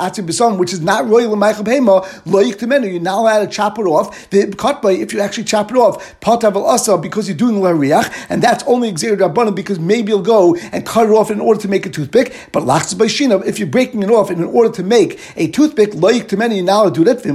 which 0.57 0.73
is 0.73 0.81
not 0.81 1.07
royal 1.07 1.35
Michael 1.35 1.63
Pema, 1.63 2.91
you're 2.91 3.01
not 3.01 3.19
allowed 3.19 3.39
to 3.39 3.47
chop 3.47 3.79
it 3.79 3.83
off. 3.83 4.29
The 4.29 4.47
by 4.81 4.91
if 4.93 5.13
you 5.13 5.19
actually 5.19 5.43
chop 5.43 5.71
it 5.71 5.77
off, 5.77 6.19
patav 6.21 6.55
asa 6.55 6.97
because 6.97 7.27
you're 7.27 7.37
doing 7.37 7.55
lariach, 7.55 8.27
and 8.29 8.41
that's 8.41 8.63
only 8.65 8.89
exerted 8.89 9.19
rabbanim 9.19 9.55
because 9.55 9.79
maybe 9.79 10.11
you'll 10.11 10.21
go 10.21 10.55
and 10.55 10.85
cut 10.85 11.07
it 11.07 11.11
off 11.11 11.31
in 11.31 11.39
order 11.39 11.59
to 11.61 11.67
make 11.67 11.85
a 11.85 11.89
toothpick. 11.89 12.33
But 12.51 12.63
lachs 12.63 12.93
if 13.47 13.59
you're 13.59 13.67
breaking 13.67 14.03
it 14.03 14.09
off 14.09 14.31
in 14.31 14.43
order 14.43 14.70
to 14.75 14.83
make 14.83 15.19
a 15.35 15.47
toothpick, 15.47 15.91
loyik 15.91 16.27
temenu, 16.27 16.55
you're 16.55 16.65
not 16.65 16.83
allowed 16.85 16.95
to 16.95 17.03
do 17.03 17.13
that. 17.13 17.25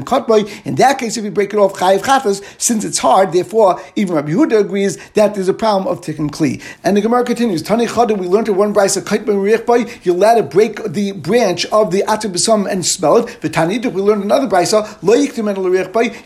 In 0.65 0.75
that 0.77 0.99
case, 0.99 1.17
if 1.17 1.25
you 1.25 1.31
break 1.31 1.53
it 1.53 1.59
off 1.59 1.75
chayiv 1.75 2.01
chatas, 2.01 2.43
since 2.61 2.85
it's 2.85 2.99
hard, 2.99 3.33
therefore 3.33 3.81
even 3.97 4.15
Rabbi 4.15 4.31
Yehuda 4.31 4.61
agrees 4.61 4.97
that 5.13 5.35
there's 5.35 5.49
a 5.49 5.55
problem 5.55 5.87
of 5.87 6.01
tikkun 6.01 6.31
kli. 6.31 6.63
And 6.85 6.97
the 6.97 7.01
Gemara 7.01 7.25
continues. 7.25 7.63
Tani 7.63 7.87
chada, 7.87 8.17
we 8.17 8.27
learned 8.27 8.49
at 8.49 8.55
one 8.55 8.75
brisa 8.75 9.03
kait 9.03 9.25
by 9.27 9.33
you're 10.03 10.15
allowed 10.15 10.35
to 10.35 10.43
break 10.43 10.83
the 10.85 11.13
branch 11.13 11.67
of 11.67 11.91
the 11.91 12.03
atib 12.03 12.37
and 12.71 12.85
smell 12.87 13.17
it. 13.19 13.27
V'taniduk, 13.41 13.93
we 13.93 14.03
learned 14.03 14.25
another 14.25 14.47
brisa 14.47 14.99
lo 15.03 15.15
yiktim 15.15 15.49
and 15.49 15.57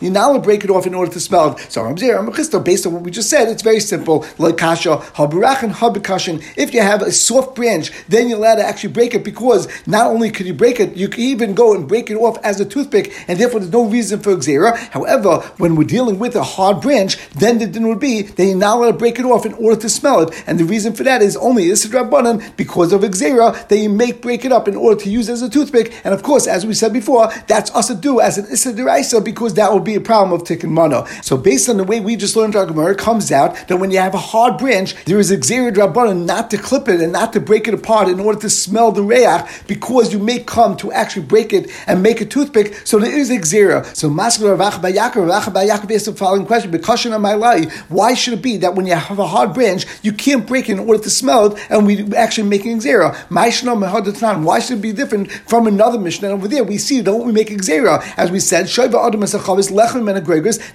you're 0.01 0.13
not 0.13 0.31
allowed 0.31 0.39
to 0.39 0.43
break 0.43 0.65
it 0.65 0.71
off 0.71 0.87
in 0.87 0.95
order 0.95 1.13
to 1.13 1.21
smell 1.21 1.57
it. 1.57 1.61
So 1.71 2.61
based 2.61 2.87
on 2.87 2.93
what 2.93 3.03
we 3.03 3.11
just 3.11 3.31
said, 3.31 3.49
it's 3.49 3.63
very 3.63 3.81
simple. 3.81 4.25
Like 4.39 4.57
kasha 4.57 4.97
haburachin 5.15 5.73
habikashin. 5.73 6.43
If 6.57 6.75
you 6.75 6.81
have 6.81 7.03
a 7.03 7.13
soft 7.13 7.55
branch, 7.55 7.91
then 8.09 8.29
you're 8.29 8.39
allowed 8.39 8.57
to 8.57 8.65
actually 8.65 8.93
break 8.93 9.15
it 9.15 9.25
because 9.25 9.69
not 9.87 10.07
only 10.07 10.31
could 10.31 10.47
you 10.47 10.55
break 10.55 10.81
it, 10.81 10.97
you 11.01 11.09
can 11.09 11.21
even 11.21 11.55
go 11.55 11.75
and 11.75 11.89
break 11.89 12.11
it 12.11 12.17
off 12.17 12.39
as 12.45 12.61
a 12.61 12.65
toothpick, 12.65 13.13
and 13.27 13.39
therefore 13.39 13.61
there's 13.61 13.73
no 13.73 13.87
reason 13.87 14.21
for 14.21 14.37
xera. 14.37 14.77
However, 14.91 15.39
when 15.59 15.75
we're 15.75 15.85
dealing 15.85 16.19
with 16.19 16.37
a 16.37 16.45
hard 16.45 16.81
branch, 16.81 17.17
then 17.31 17.59
the 17.59 17.67
din 17.67 17.89
would 17.89 18.01
be 18.01 18.23
that 18.23 18.45
you're 18.45 18.57
not 18.57 18.77
allowed 18.77 18.93
to 18.93 18.99
break 18.99 19.19
it 19.19 19.25
off 19.25 19.47
in 19.47 19.55
order 19.55 19.81
to 19.81 19.89
smell 19.89 20.21
it, 20.21 20.45
and 20.47 20.59
the 20.59 20.65
reason 20.65 20.93
for 20.93 21.03
that 21.03 21.23
is 21.23 21.37
only 21.37 21.71
Rabbanan 21.71 22.57
because 22.57 22.93
of 22.93 23.03
Xera 23.03 23.69
that 23.69 23.77
you 23.77 23.89
make 23.89 24.23
break 24.23 24.45
it 24.45 24.53
up 24.53 24.69
in 24.69 24.77
order 24.77 25.01
to 25.03 25.11
use 25.11 25.29
as 25.29 25.43
a 25.43 25.49
toothpick. 25.49 25.93
And 26.05 26.15
of 26.15 26.23
course, 26.23 26.47
as 26.47 26.67
we 26.67 26.75
said 26.75 26.93
before, 26.93 27.31
that's 27.47 27.75
us 27.75 27.89
to 27.89 27.95
do 27.95 28.21
as 28.21 28.39
an 28.39 28.47
Issa 28.51 28.73
Deraisa 28.73 29.25
because 29.25 29.55
that 29.55 29.73
would 29.73 29.85
be 29.85 29.95
a 29.95 30.01
problem 30.01 30.33
of 30.33 30.47
Tikkun 30.47 30.71
Mana. 30.71 31.07
So 31.23 31.37
based 31.37 31.69
on 31.69 31.77
the 31.77 31.85
way 31.85 32.01
we 32.01 32.17
just 32.17 32.37
learned 32.37 32.57
our 32.57 32.67
Gemara, 32.67 32.93
it 32.93 32.99
comes 32.99 33.33
out 33.33 33.69
that 33.69 33.77
when 33.77 33.91
you 33.91 33.99
have 33.99 34.15
a 34.15 34.19
hard 34.19 34.59
branch, 34.59 34.95
there 35.05 35.19
is 35.19 35.31
Xera 35.31 35.73
Rabbanan 35.73 36.25
not 36.25 36.51
to 36.51 36.59
clip 36.59 36.89
it 36.89 37.01
and 37.01 37.13
not 37.13 37.33
to 37.33 37.41
break 37.41 37.69
it 37.69 37.75
apart 37.75 38.09
in 38.09 38.21
order 38.21 38.39
to 38.41 38.51
smell 38.51 38.93
the 38.93 39.03
Reach 39.03 39.21
because 39.67 40.13
you 40.13 40.19
may 40.19 40.39
come 40.39 40.77
to 40.79 40.90
actually 40.93 41.27
break 41.27 41.53
it 41.53 41.71
and 41.87 42.03
make 42.03 42.21
a 42.21 42.25
toothpick. 42.25 42.87
So 42.87 42.99
there 42.99 43.17
is 43.17 43.31
a 43.31 43.39
Xera. 43.39 43.85
So 43.97 44.11
Maskar 44.11 44.57
Ravach 44.57 44.81
Bayakar, 44.81 45.27
Ravach 45.27 45.53
Bayakar 45.53 45.95
asked 45.95 46.07
the 46.07 46.13
following 46.13 46.47
question, 46.47 46.71
because 46.71 47.07
of 47.07 47.21
my 47.21 47.35
life, 47.35 47.91
why 47.91 48.15
should 48.15 48.35
it 48.35 48.43
be 48.43 48.57
that 48.59 48.75
when 48.75 48.87
you 48.87 48.95
have 48.95 49.19
a 49.19 49.27
hard 49.27 49.55
branch, 49.55 49.87
you 50.03 50.13
can't 50.13 50.47
break 50.47 50.69
it 50.69 50.73
in 50.73 50.81
order 50.81 51.03
to 51.03 51.11
smell 51.11 51.53
it, 51.53 51.67
and 51.71 51.87
we 51.87 52.13
actually 52.15 52.49
making 52.49 52.81
xera. 52.81 54.45
Why 54.45 54.61
should 54.61 54.79
it 54.79 54.83
be 54.83 54.93
different 54.93 55.31
from 55.31 55.67
another 55.67 55.99
Mishnah? 55.99 56.29
And 56.29 56.39
over 56.39 56.49
there, 56.49 56.65
we 56.65 56.79
see 56.79 57.03
don't 57.03 57.27
we 57.27 57.33
make 57.33 57.49
xera 57.49 58.03
as 58.17 58.31
we 58.31 58.41
said 58.41 58.67
that 58.67 58.71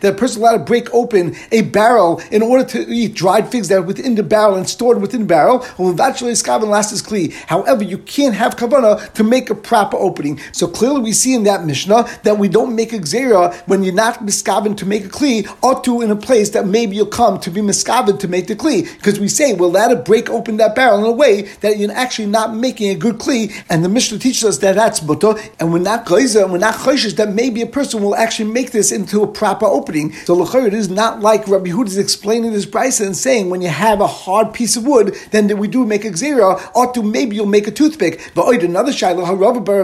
a 0.03 0.13
person 0.13 0.41
allowed 0.41 0.57
to 0.57 0.63
break 0.63 0.93
open 0.93 1.35
a 1.51 1.61
barrel 1.61 2.21
in 2.31 2.41
order 2.41 2.63
to 2.63 2.87
eat 2.87 3.13
dried 3.13 3.49
figs 3.49 3.67
that 3.69 3.77
are 3.77 3.81
within 3.81 4.15
the 4.15 4.23
barrel 4.23 4.55
and 4.55 4.67
stored 4.67 5.01
within 5.01 5.21
the 5.21 5.27
barrel. 5.27 5.65
And. 5.77 7.33
However, 7.47 7.83
you 7.83 7.97
can't 7.99 8.35
have 8.35 8.55
kavana 8.55 9.11
to 9.13 9.23
make 9.23 9.49
a 9.49 9.55
proper 9.55 9.94
opening. 9.97 10.39
So 10.51 10.67
clearly, 10.67 11.01
we 11.01 11.11
see 11.11 11.33
in 11.33 11.43
that 11.43 11.65
Mishnah 11.65 12.07
that 12.23 12.37
we 12.37 12.47
don't 12.47 12.75
make 12.75 12.93
a 12.93 12.99
xera 12.99 13.53
when 13.67 13.83
you're 13.83 13.93
not 13.93 14.19
miskaven 14.19 14.77
to 14.77 14.85
make 14.85 15.05
a 15.05 15.09
kli, 15.09 15.47
or 15.61 15.81
to 15.81 16.01
in 16.01 16.11
a 16.11 16.15
place 16.15 16.51
that 16.51 16.65
maybe 16.65 16.95
you'll 16.95 17.05
come 17.07 17.39
to 17.39 17.49
be 17.49 17.61
miskaven 17.61 18.19
to 18.19 18.27
make 18.27 18.47
the 18.47 18.55
kli. 18.55 18.83
Because 18.95 19.19
we 19.19 19.27
say 19.27 19.51
allowed 19.51 19.89
to 19.89 19.95
break 19.95 20.29
open 20.29 20.57
that 20.57 20.75
barrel 20.75 20.99
in 20.99 21.05
a 21.05 21.11
way 21.11 21.43
that 21.61 21.77
you're 21.77 21.91
actually 21.91 22.27
not 22.27 22.55
making 22.55 22.89
a 22.89 22.95
good 22.95 23.15
kli, 23.15 23.53
and 23.69 23.83
the 23.83 23.89
Mishnah 23.89 24.19
teaches 24.19 24.43
us 24.43 24.57
that 24.59 24.75
that's 24.75 24.99
buto, 24.99 25.37
and 25.59 25.73
we're 25.73 25.79
not 25.79 26.05
geyser, 26.05 26.43
and 26.43 26.51
we're 26.51 26.57
not 26.59 26.75
choishes 26.75 27.15
that 27.15 27.33
maybe 27.33 27.61
a 27.61 27.67
person 27.67 28.01
will 28.01 28.15
actually 28.15 28.51
make 28.51 28.71
this 28.71 28.91
into 28.91 29.21
a 29.21 29.27
proper 29.27 29.65
opening. 29.65 30.13
So 30.25 30.41
it 30.55 30.73
is 30.73 30.89
not 30.89 31.21
like 31.21 31.47
Rabbi 31.47 31.69
Huda 31.69 31.87
is 31.87 31.97
explaining 31.97 32.51
this 32.53 32.65
price 32.65 32.99
and 32.99 33.15
saying 33.15 33.49
when 33.49 33.61
you 33.61 33.69
have 33.69 34.01
a 34.01 34.07
hard 34.07 34.53
piece 34.53 34.75
of 34.77 34.85
wood, 34.85 35.15
then 35.31 35.57
we 35.57 35.67
do 35.67 35.85
make 35.85 36.05
a 36.05 36.11
xera, 36.11 36.61
or 36.75 36.91
to 36.93 37.01
maybe 37.01 37.35
you'll 37.35 37.45
make 37.45 37.67
a 37.67 37.71
toothpick. 37.71 38.31
But 38.33 38.63
another 38.63 38.91
shayla, 38.91 39.25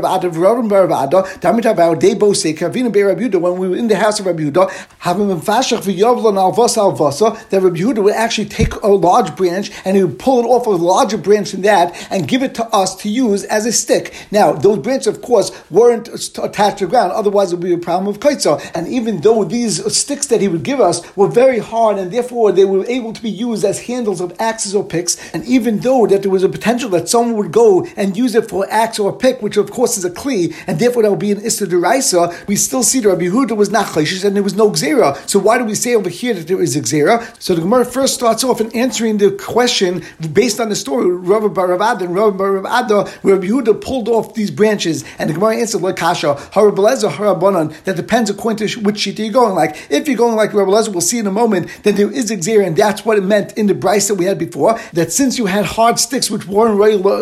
Harav 0.02 0.04
Bar 0.04 0.18
Ada, 0.18 0.30
Rabban 0.30 0.70
Bar 0.70 0.86
Ada, 0.86 1.24
Tamit 1.40 1.66
Abau, 1.66 2.00
De 2.00 2.14
Bose, 2.14 2.54
Kavina 2.54 2.92
Be 2.92 3.04
Rabbi 3.04 3.28
when 3.38 3.58
we 3.58 3.70
were 3.70 3.76
in 3.76 3.88
the 3.88 3.96
house 3.96 4.20
of 4.20 4.26
Rabbi 4.26 4.44
Yehuda, 4.44 4.70
alvasa, 5.02 7.50
that 7.50 7.62
Rabbi 7.62 7.78
Yehuda 7.78 8.04
would 8.04 8.14
actually 8.14 8.48
take 8.48 8.74
a 8.76 8.88
large 8.88 9.36
branch 9.36 9.72
and 9.86 9.96
he 9.96 10.04
would 10.04 10.20
pull 10.20 10.40
it 10.40 10.48
off 10.48 10.68
a 10.68 10.72
larger 10.72 11.18
branch 11.18 11.52
than 11.52 11.62
that 11.62 12.08
and 12.12 12.28
give 12.28 12.44
it 12.44 12.56
to 12.56 12.66
us 12.66 12.96
to 12.96 13.10
use 13.10 13.44
as 13.46 13.66
a 13.66 13.72
stick. 13.72 14.14
Now, 14.32 14.54
those 14.54 14.80
branches, 14.80 15.08
of 15.08 15.22
course, 15.22 15.52
weren't 15.70 16.08
attached 16.08 16.80
to 16.80 16.86
the 16.86 16.90
ground, 16.90 17.12
otherwise 17.12 17.52
it 17.52 17.58
would 17.58 17.66
be 17.66 17.74
a 17.74 17.78
problem 17.78 18.08
of 18.08 18.20
kaitza. 18.20 18.72
And 18.74 18.88
even 18.88 19.22
though 19.22 19.44
these 19.44 19.96
sticks 19.96 20.28
that 20.28 20.42
he 20.42 20.48
would 20.48 20.64
give 20.64 20.80
us 20.80 21.16
were 21.16 21.28
very 21.28 21.60
hard 21.60 21.98
and 21.98 22.12
therefore 22.12 22.52
they 22.52 22.66
were 22.66 22.86
able 22.86 23.14
to 23.14 23.22
be 23.22 23.30
used 23.30 23.64
as 23.64 23.82
handles 23.82 24.22
of 24.22 24.36
axes 24.40 24.76
or 24.76 24.84
picks, 24.84 25.18
and 25.34 25.46
even 25.46 25.80
though 25.80 26.08
that 26.08 26.22
there 26.22 26.32
was 26.32 26.44
a 26.44 26.50
potential 26.50 26.90
that 26.92 27.10
someone 27.10 27.38
would 27.38 27.52
go 27.52 27.86
and 27.96 28.18
use 28.18 28.36
it 28.36 28.50
for 28.50 28.70
axe 28.70 29.00
or 29.00 29.16
pick, 29.16 29.42
which 29.42 29.58
of 29.58 29.72
course 29.72 29.91
is 29.98 30.06
a 30.06 30.10
kli, 30.12 30.54
and 30.68 30.80
therefore 30.80 31.04
that 31.04 31.10
would 31.10 31.20
be 31.20 31.32
an 31.32 31.42
issa 31.42 31.68
deraisa, 31.68 32.48
we 32.48 32.56
still 32.56 32.84
see 32.84 33.00
that 33.00 33.10
Rabbi 33.10 33.26
Yehuda 33.26 33.56
was 33.56 33.72
not 33.72 33.88
chayshish 33.88 34.24
and 34.26 34.36
there 34.36 34.44
was 34.44 34.56
no 34.56 34.70
gzera. 34.72 35.18
So 35.30 35.40
why 35.40 35.58
do 35.58 35.66
we 35.66 35.76
say 35.76 35.96
over 35.96 36.10
here 36.10 36.34
that 36.34 36.48
there 36.48 36.62
is 36.62 36.76
a 36.76 36.82
gzera? 36.82 37.26
So 37.42 37.56
the 37.56 37.62
Gemara 37.62 37.86
first 37.86 38.14
starts 38.14 38.44
off 38.44 38.62
in 38.62 38.72
answering 38.76 39.18
the 39.18 39.32
question 39.32 40.04
based 40.34 40.60
on 40.60 40.70
the 40.70 40.76
story 40.76 41.14
of 41.14 41.28
Rabbi 41.28 41.48
Baravad 41.48 42.02
and 42.02 42.16
Rabbi 42.16 42.38
Baravada, 42.38 43.08
where 43.24 43.36
Rabbi 43.36 43.48
Yehuda 43.48 43.82
pulled 43.82 44.08
off 44.08 44.34
these 44.34 44.52
branches, 44.52 45.04
and 45.18 45.30
the 45.30 45.34
Gemara 45.34 45.58
answered 45.58 45.82
like 45.82 45.96
Kasha, 45.96 46.36
Harabelezer, 46.54 47.10
Harabanan, 47.12 47.74
that 47.84 47.96
depends 47.96 48.30
according 48.30 48.68
to 48.68 48.80
which 48.82 49.00
sheet 49.00 49.20
you're 49.20 49.32
going 49.32 49.56
like. 49.56 49.76
If 49.90 50.08
you're 50.08 50.18
going 50.18 50.36
like 50.36 50.54
Rabbi 50.54 50.72
Lezer, 50.72 50.90
we'll 50.90 51.02
see 51.02 51.20
in 51.20 51.28
a 51.28 51.32
moment 51.32 51.70
that 51.84 51.96
there 51.96 52.12
is 52.12 52.32
a 52.32 52.38
gzera, 52.38 52.66
and 52.68 52.76
that's 52.76 53.06
what 53.06 53.18
it 53.18 53.24
meant 53.24 53.58
in 53.58 53.68
the 53.68 53.74
brisa 53.74 54.10
that 54.10 54.16
we 54.16 54.26
had 54.26 54.38
before, 54.38 54.80
that 54.94 55.12
since 55.12 55.38
you 55.38 55.46
had 55.46 55.66
hard 55.66 56.00
sticks 56.00 56.30
which 56.30 56.48
weren't 56.48 56.78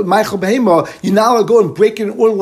Michael 0.06 0.38
Behema, 0.38 0.90
you 1.04 1.12
now 1.12 1.42
go 1.44 1.60
and 1.60 1.76
break 1.76 2.00
it 2.00 2.04
in 2.04 2.12
order 2.12 2.34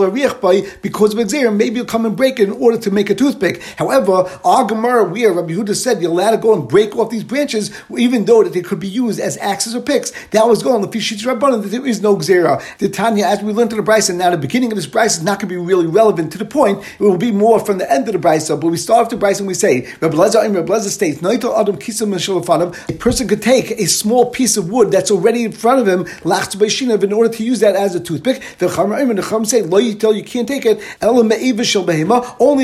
by 0.41 0.61
because 0.81 1.13
of 1.13 1.19
gzera, 1.19 1.55
maybe 1.55 1.77
you'll 1.77 1.85
come 1.85 2.05
and 2.05 2.15
break 2.15 2.39
it 2.39 2.49
in 2.49 2.51
order 2.53 2.77
to 2.77 2.91
make 2.91 3.09
a 3.09 3.15
toothpick. 3.15 3.61
However, 3.77 4.29
our 4.43 4.65
Gemara, 4.65 5.03
where 5.05 5.33
Rabbi 5.33 5.53
Yehuda 5.53 5.75
said 5.75 6.01
you're 6.01 6.11
allowed 6.11 6.31
to 6.31 6.37
go 6.37 6.53
and 6.53 6.67
break 6.67 6.95
off 6.95 7.09
these 7.09 7.23
branches, 7.23 7.71
even 7.97 8.25
though 8.25 8.43
that 8.43 8.53
they 8.53 8.61
could 8.61 8.79
be 8.79 8.87
used 8.87 9.19
as 9.19 9.37
axes 9.37 9.75
or 9.75 9.81
picks, 9.81 10.11
that 10.29 10.47
was 10.47 10.63
going 10.63 10.81
the 10.81 10.87
Fishitz 10.87 11.25
Rabbanon, 11.25 11.61
that 11.63 11.69
there 11.69 11.85
is 11.85 12.01
no 12.01 12.15
gzera. 12.15 12.61
The 12.77 12.89
Tanya, 12.89 13.25
as 13.25 13.41
we 13.41 13.53
learned 13.53 13.73
in 13.73 13.77
the 13.77 13.83
brisa, 13.83 14.09
and 14.09 14.19
now 14.19 14.29
the 14.29 14.37
beginning 14.37 14.71
of 14.71 14.75
this 14.75 14.87
brisa 14.87 15.17
is 15.17 15.23
not 15.23 15.39
going 15.39 15.49
to 15.49 15.55
be 15.55 15.57
really 15.57 15.87
relevant 15.87 16.31
to 16.31 16.37
the 16.37 16.45
point, 16.45 16.79
it 16.99 17.03
will 17.03 17.17
be 17.17 17.31
more 17.31 17.59
from 17.59 17.77
the 17.77 17.91
end 17.91 18.07
of 18.07 18.13
the 18.13 18.19
brisa, 18.19 18.59
but 18.59 18.67
we 18.67 18.77
start 18.77 19.05
off 19.05 19.09
the 19.09 19.17
brisa 19.17 19.39
and 19.39 19.47
we 19.47 19.53
say, 19.53 19.87
Rabbi 20.01 20.15
Lezer 20.15 20.43
and 20.43 20.55
Rabbi 20.55 20.73
Lezer 20.73 20.89
states, 20.89 21.17
Adam 21.17 21.77
Kisam 21.77 22.07
a 22.17 22.93
person 22.93 23.27
could 23.27 23.41
take 23.41 23.71
a 23.71 23.85
small 23.85 24.29
piece 24.29 24.57
of 24.57 24.69
wood 24.69 24.91
that's 24.91 25.11
already 25.11 25.43
in 25.43 25.51
front 25.51 25.79
of 25.81 25.87
him, 25.87 26.05
in 27.03 27.13
order 27.13 27.29
to 27.29 27.43
use 27.43 27.59
that 27.59 27.75
as 27.75 27.95
a 27.95 27.99
toothpick. 27.99 28.41
The 28.59 28.67
Chum 28.69 29.45
say, 29.45 29.61
You 30.15 30.23
can't 30.23 30.47
take 30.47 30.65
it, 30.65 30.81
only 31.01 31.35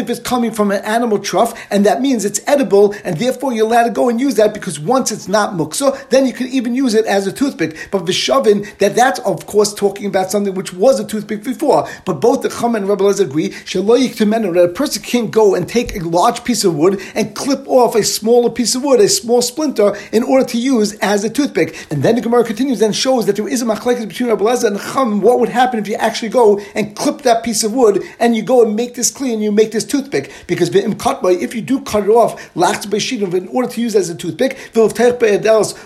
if 0.01 0.09
it's 0.09 0.19
coming 0.19 0.51
from 0.51 0.71
an 0.71 0.83
animal 0.83 1.19
trough, 1.19 1.53
and 1.69 1.85
that 1.85 2.01
means 2.01 2.25
it's 2.25 2.41
edible, 2.47 2.93
and 3.03 3.17
therefore 3.17 3.53
you're 3.53 3.67
allowed 3.67 3.85
to 3.85 3.91
go 3.91 4.09
and 4.09 4.19
use 4.19 4.35
that 4.35 4.53
because 4.53 4.79
once 4.79 5.11
it's 5.11 5.27
not 5.27 5.53
muksa, 5.53 6.09
then 6.09 6.25
you 6.25 6.33
can 6.33 6.47
even 6.47 6.75
use 6.75 6.93
it 6.93 7.05
as 7.05 7.27
a 7.27 7.31
toothpick. 7.31 7.89
But 7.91 8.05
vishavin, 8.05 8.77
that 8.77 8.95
that's 8.95 9.19
of 9.21 9.45
course 9.45 9.73
talking 9.73 10.05
about 10.05 10.31
something 10.31 10.53
which 10.53 10.73
was 10.73 10.99
a 10.99 11.05
toothpick 11.05 11.43
before. 11.43 11.87
But 12.05 12.21
both 12.21 12.41
the 12.41 12.49
Chum 12.49 12.75
and 12.75 12.87
Rabbi 12.87 13.03
agree 13.19 13.49
that 13.49 14.63
a 14.63 14.73
person 14.73 15.03
can't 15.03 15.31
go 15.31 15.55
and 15.55 15.67
take 15.67 15.95
a 15.95 15.99
large 15.99 16.43
piece 16.43 16.63
of 16.63 16.75
wood 16.75 17.01
and 17.15 17.35
clip 17.35 17.67
off 17.67 17.95
a 17.95 18.03
smaller 18.03 18.49
piece 18.49 18.75
of 18.75 18.83
wood, 18.83 18.99
a 18.99 19.09
small 19.09 19.41
splinter, 19.41 19.95
in 20.11 20.23
order 20.23 20.45
to 20.45 20.57
use 20.57 20.93
as 20.99 21.23
a 21.23 21.29
toothpick. 21.29 21.87
And 21.91 22.03
then 22.03 22.15
the 22.15 22.21
Gemara 22.21 22.43
continues 22.43 22.81
and 22.81 22.95
shows 22.95 23.25
that 23.25 23.35
there 23.35 23.47
is 23.47 23.61
a 23.61 23.65
machlekes 23.65 24.07
between 24.07 24.29
Rabbi 24.29 24.53
and 24.67 24.79
Chum. 24.79 25.21
What 25.21 25.39
would 25.39 25.49
happen 25.49 25.79
if 25.79 25.87
you 25.87 25.95
actually 25.95 26.29
go 26.29 26.59
and 26.75 26.95
clip 26.95 27.21
that 27.23 27.32
piece 27.41 27.63
of 27.63 27.73
wood 27.73 28.03
and 28.19 28.35
you 28.35 28.43
go 28.43 28.63
and 28.63 28.75
make 28.75 28.95
this 28.95 29.09
clean, 29.09 29.41
you 29.41 29.51
make 29.51 29.71
this 29.71 29.85
toothpick? 29.85 30.31
Because 30.47 30.69
if 30.73 31.55
you 31.55 31.61
do 31.61 31.81
cut 31.81 32.03
it 32.03 32.09
off, 32.09 32.55
in 32.55 33.47
order 33.47 33.69
to 33.69 33.81
use 33.81 33.95
it 33.95 33.99
as 33.99 34.09
a 34.09 34.15
toothpick, 34.15 34.57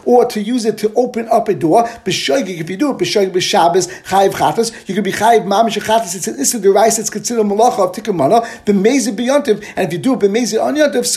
or 0.06 0.26
to 0.26 0.42
use 0.42 0.66
it 0.66 0.78
to 0.80 0.94
open 0.96 1.28
up 1.30 1.48
a 1.48 1.54
door, 1.54 1.88
if 2.06 2.70
you 2.70 2.78
do 2.78 2.92
it, 2.92 3.02
you 4.88 4.96
could 4.96 5.04
be 5.04 5.12
chayiv 5.12 5.46
mamish 5.46 5.78
chatas. 5.80 6.16
It's 6.16 6.28
an 6.28 6.40
issa 6.40 6.60
derais. 6.60 7.00
It's 7.00 7.10
considered 7.10 7.46
malacha 7.46 7.80
of 7.80 7.92
tikkun 7.94 8.18
b'mezi 8.66 9.16
b'yontiv, 9.16 9.64
and 9.76 9.88
if 9.88 9.94
you 9.94 10.00
do 10.00 10.14
it 10.14 10.20
b'mezi 10.20 10.62
on 10.62 10.76
yontiv, 10.76 11.08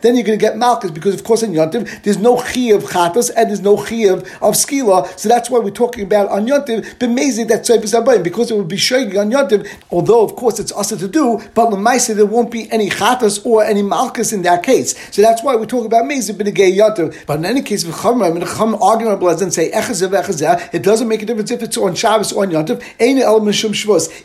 then 0.00 0.14
you're 0.16 0.24
going 0.24 0.38
to 0.38 0.42
get 0.42 0.56
malchus 0.56 0.90
because 0.90 1.14
of 1.14 1.24
course 1.24 1.42
in 1.42 1.52
yontiv 1.52 2.02
there's 2.02 2.18
no 2.18 2.36
of 2.36 2.44
chatas 2.84 3.30
and 3.36 3.48
there's 3.50 3.60
no 3.60 3.76
chi 3.76 4.06
of, 4.08 4.22
skila. 4.56 5.06
So 5.18 5.28
that's 5.28 5.50
why 5.50 5.58
we're 5.58 5.70
talking 5.70 6.04
about 6.04 6.28
on 6.28 6.46
yontiv 6.46 6.84
b'mezi 6.98 7.46
that 7.48 7.62
seifis 7.62 7.94
abayim 7.94 8.22
because 8.22 8.50
it 8.50 8.56
would 8.56 8.65
be 8.68 8.76
shaying 8.76 9.16
on 9.16 9.30
yontiv. 9.30 9.68
Although 9.90 10.24
of 10.24 10.36
course 10.36 10.58
it's 10.58 10.72
us 10.72 10.88
to 10.88 11.08
do, 11.08 11.40
but 11.54 11.70
lemaisa 11.70 12.14
there 12.14 12.26
won't 12.26 12.50
be 12.50 12.70
any 12.70 12.90
chatas 12.90 13.44
or 13.44 13.64
any 13.64 13.82
malchus 13.82 14.32
in 14.32 14.42
that 14.42 14.62
case. 14.62 14.94
So 15.14 15.22
that's 15.22 15.42
why 15.42 15.56
we're 15.56 15.66
talking 15.66 15.86
about 15.86 16.04
mezi 16.04 16.32
b'negei 16.32 16.76
yontiv. 16.76 17.26
But 17.26 17.38
in 17.38 17.44
any 17.44 17.62
case, 17.62 17.84
v'cham 17.84 18.26
and 18.26 18.42
the 18.42 18.46
chum 18.46 18.74
argument 18.76 19.22
and 19.26 19.52
say 19.52 19.70
it 19.72 20.82
doesn't 20.82 21.08
make 21.08 21.22
a 21.22 21.26
difference 21.26 21.50
if 21.50 21.62
it's 21.62 21.76
on 21.76 21.94
Shabbos 21.94 22.32
or 22.32 22.44
on 22.44 22.50
yontiv. 22.50 22.82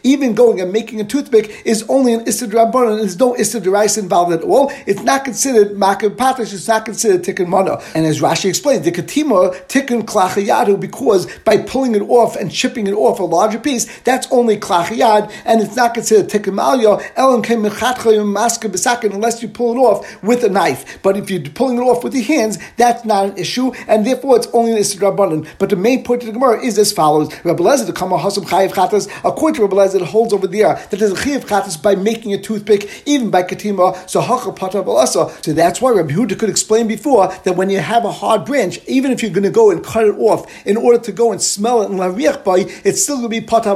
Even 0.03 0.35
going 0.35 0.61
and 0.61 0.71
making 0.71 1.01
a 1.01 1.03
toothpick 1.03 1.61
is 1.65 1.83
only 1.89 2.13
an 2.13 2.21
Issa 2.27 2.47
Rabbanon, 2.47 2.97
there's 2.97 3.19
no 3.19 3.35
Issa 3.35 3.61
Derais 3.61 3.97
involved 3.97 4.33
at 4.33 4.43
all. 4.43 4.71
It's 4.85 5.01
not 5.01 5.25
considered 5.25 5.77
Makab 5.77 6.15
Patish, 6.15 6.53
it's 6.53 6.67
not 6.67 6.85
considered 6.85 7.23
Tikkun 7.23 7.47
Mana. 7.47 7.81
And 7.95 8.05
as 8.05 8.21
Rashi 8.21 8.49
explained, 8.49 8.83
the 8.83 8.91
Katima 8.91 9.53
Tikkun 9.67 10.03
Klachayadu, 10.03 10.79
because 10.79 11.27
by 11.39 11.57
pulling 11.57 11.95
it 11.95 12.01
off 12.01 12.35
and 12.35 12.51
chipping 12.51 12.87
it 12.87 12.93
off 12.93 13.19
a 13.19 13.23
larger 13.23 13.59
piece, 13.59 13.87
that's 14.01 14.30
only 14.31 14.57
Klachayad, 14.57 15.31
and 15.45 15.61
it's 15.61 15.75
not 15.75 15.93
considered 15.93 16.29
Tikkun 16.29 16.55
Malya, 16.55 17.01
Elam 17.15 17.41
Kem 17.41 17.63
Maska 17.63 19.11
unless 19.13 19.41
you 19.41 19.47
pull 19.47 19.73
it 19.73 19.77
off 19.77 20.23
with 20.23 20.43
a 20.43 20.49
knife. 20.49 21.01
But 21.01 21.17
if 21.17 21.29
you're 21.29 21.41
pulling 21.41 21.77
it 21.77 21.81
off 21.81 22.03
with 22.03 22.13
your 22.13 22.23
hands, 22.23 22.57
that's 22.77 23.05
not 23.05 23.25
an 23.25 23.37
issue, 23.37 23.71
and 23.87 24.05
therefore 24.05 24.37
it's 24.37 24.47
only 24.47 24.71
an 24.71 24.77
Issa 24.77 24.97
Rabbanon. 24.97 25.47
But 25.59 25.69
the 25.69 25.75
main 25.75 26.03
point 26.03 26.21
of 26.23 26.27
the 26.27 26.33
Gemara 26.33 26.63
is 26.63 26.77
as 26.77 26.91
follows. 26.91 27.33
Rabbi 27.43 27.63
Lezer, 27.63 27.85
the 27.85 27.93
Kama 27.93 28.17
Hasam 28.17 28.45
Chayiv 28.45 28.71
Chatas, 28.71 29.07
according 29.23 29.55
to 29.55 29.61
Rabbi 29.63 29.75
Lezer, 29.75 30.01
it 30.01 30.07
holds 30.07 30.33
over 30.33 30.47
there 30.47 30.75
that 30.75 30.97
there's 30.97 31.11
a 31.11 31.15
Chayiv 31.15 31.41
Chatas 31.41 31.81
by 31.81 31.95
making 31.95 32.33
a 32.33 32.41
toothpick, 32.41 32.89
even 33.05 33.29
by 33.29 33.43
Katima, 33.43 34.09
so 34.09 34.21
Hacha 34.21 34.51
Pata 34.51 34.83
Balasa. 34.83 35.43
So 35.43 35.53
that's 35.53 35.81
why 35.81 35.91
Rabbi 35.91 36.13
Huda 36.13 36.37
could 36.37 36.49
explain 36.49 36.87
before 36.87 37.27
that 37.43 37.55
when 37.55 37.69
you 37.69 37.79
have 37.79 38.05
a 38.05 38.11
hard 38.11 38.45
branch, 38.45 38.79
even 38.87 39.11
if 39.11 39.21
you're 39.21 39.31
going 39.31 39.43
to 39.43 39.49
go 39.49 39.71
and 39.71 39.83
cut 39.83 40.05
it 40.05 40.17
off 40.17 40.45
in 40.65 40.77
order 40.77 40.99
to 40.99 41.11
go 41.11 41.31
and 41.31 41.41
smell 41.41 41.81
it 41.81 41.89
and 41.89 41.99
lariach 41.99 42.43
by, 42.43 42.65
it's 42.83 43.03
still 43.03 43.17
going 43.17 43.29
to 43.29 43.29
be 43.29 43.41
Pata 43.41 43.71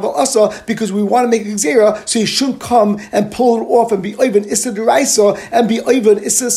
Because 0.65 0.91
we 0.91 1.04
want 1.04 1.26
to 1.26 1.30
make 1.30 1.45
a 1.48 1.52
Xera, 1.52 2.08
so 2.08 2.19
you 2.19 2.26
shouldn't 2.26 2.60
come 2.62 3.00
and 3.12 3.32
pull 3.32 3.62
it 3.62 3.65
off 3.65 3.91
and 3.91 4.04
be 4.04 4.15
even 4.21 4.45
Issa 4.45 4.69
and 5.52 5.69
be 5.69 5.80
even 5.91 6.17
Issa 6.19 6.50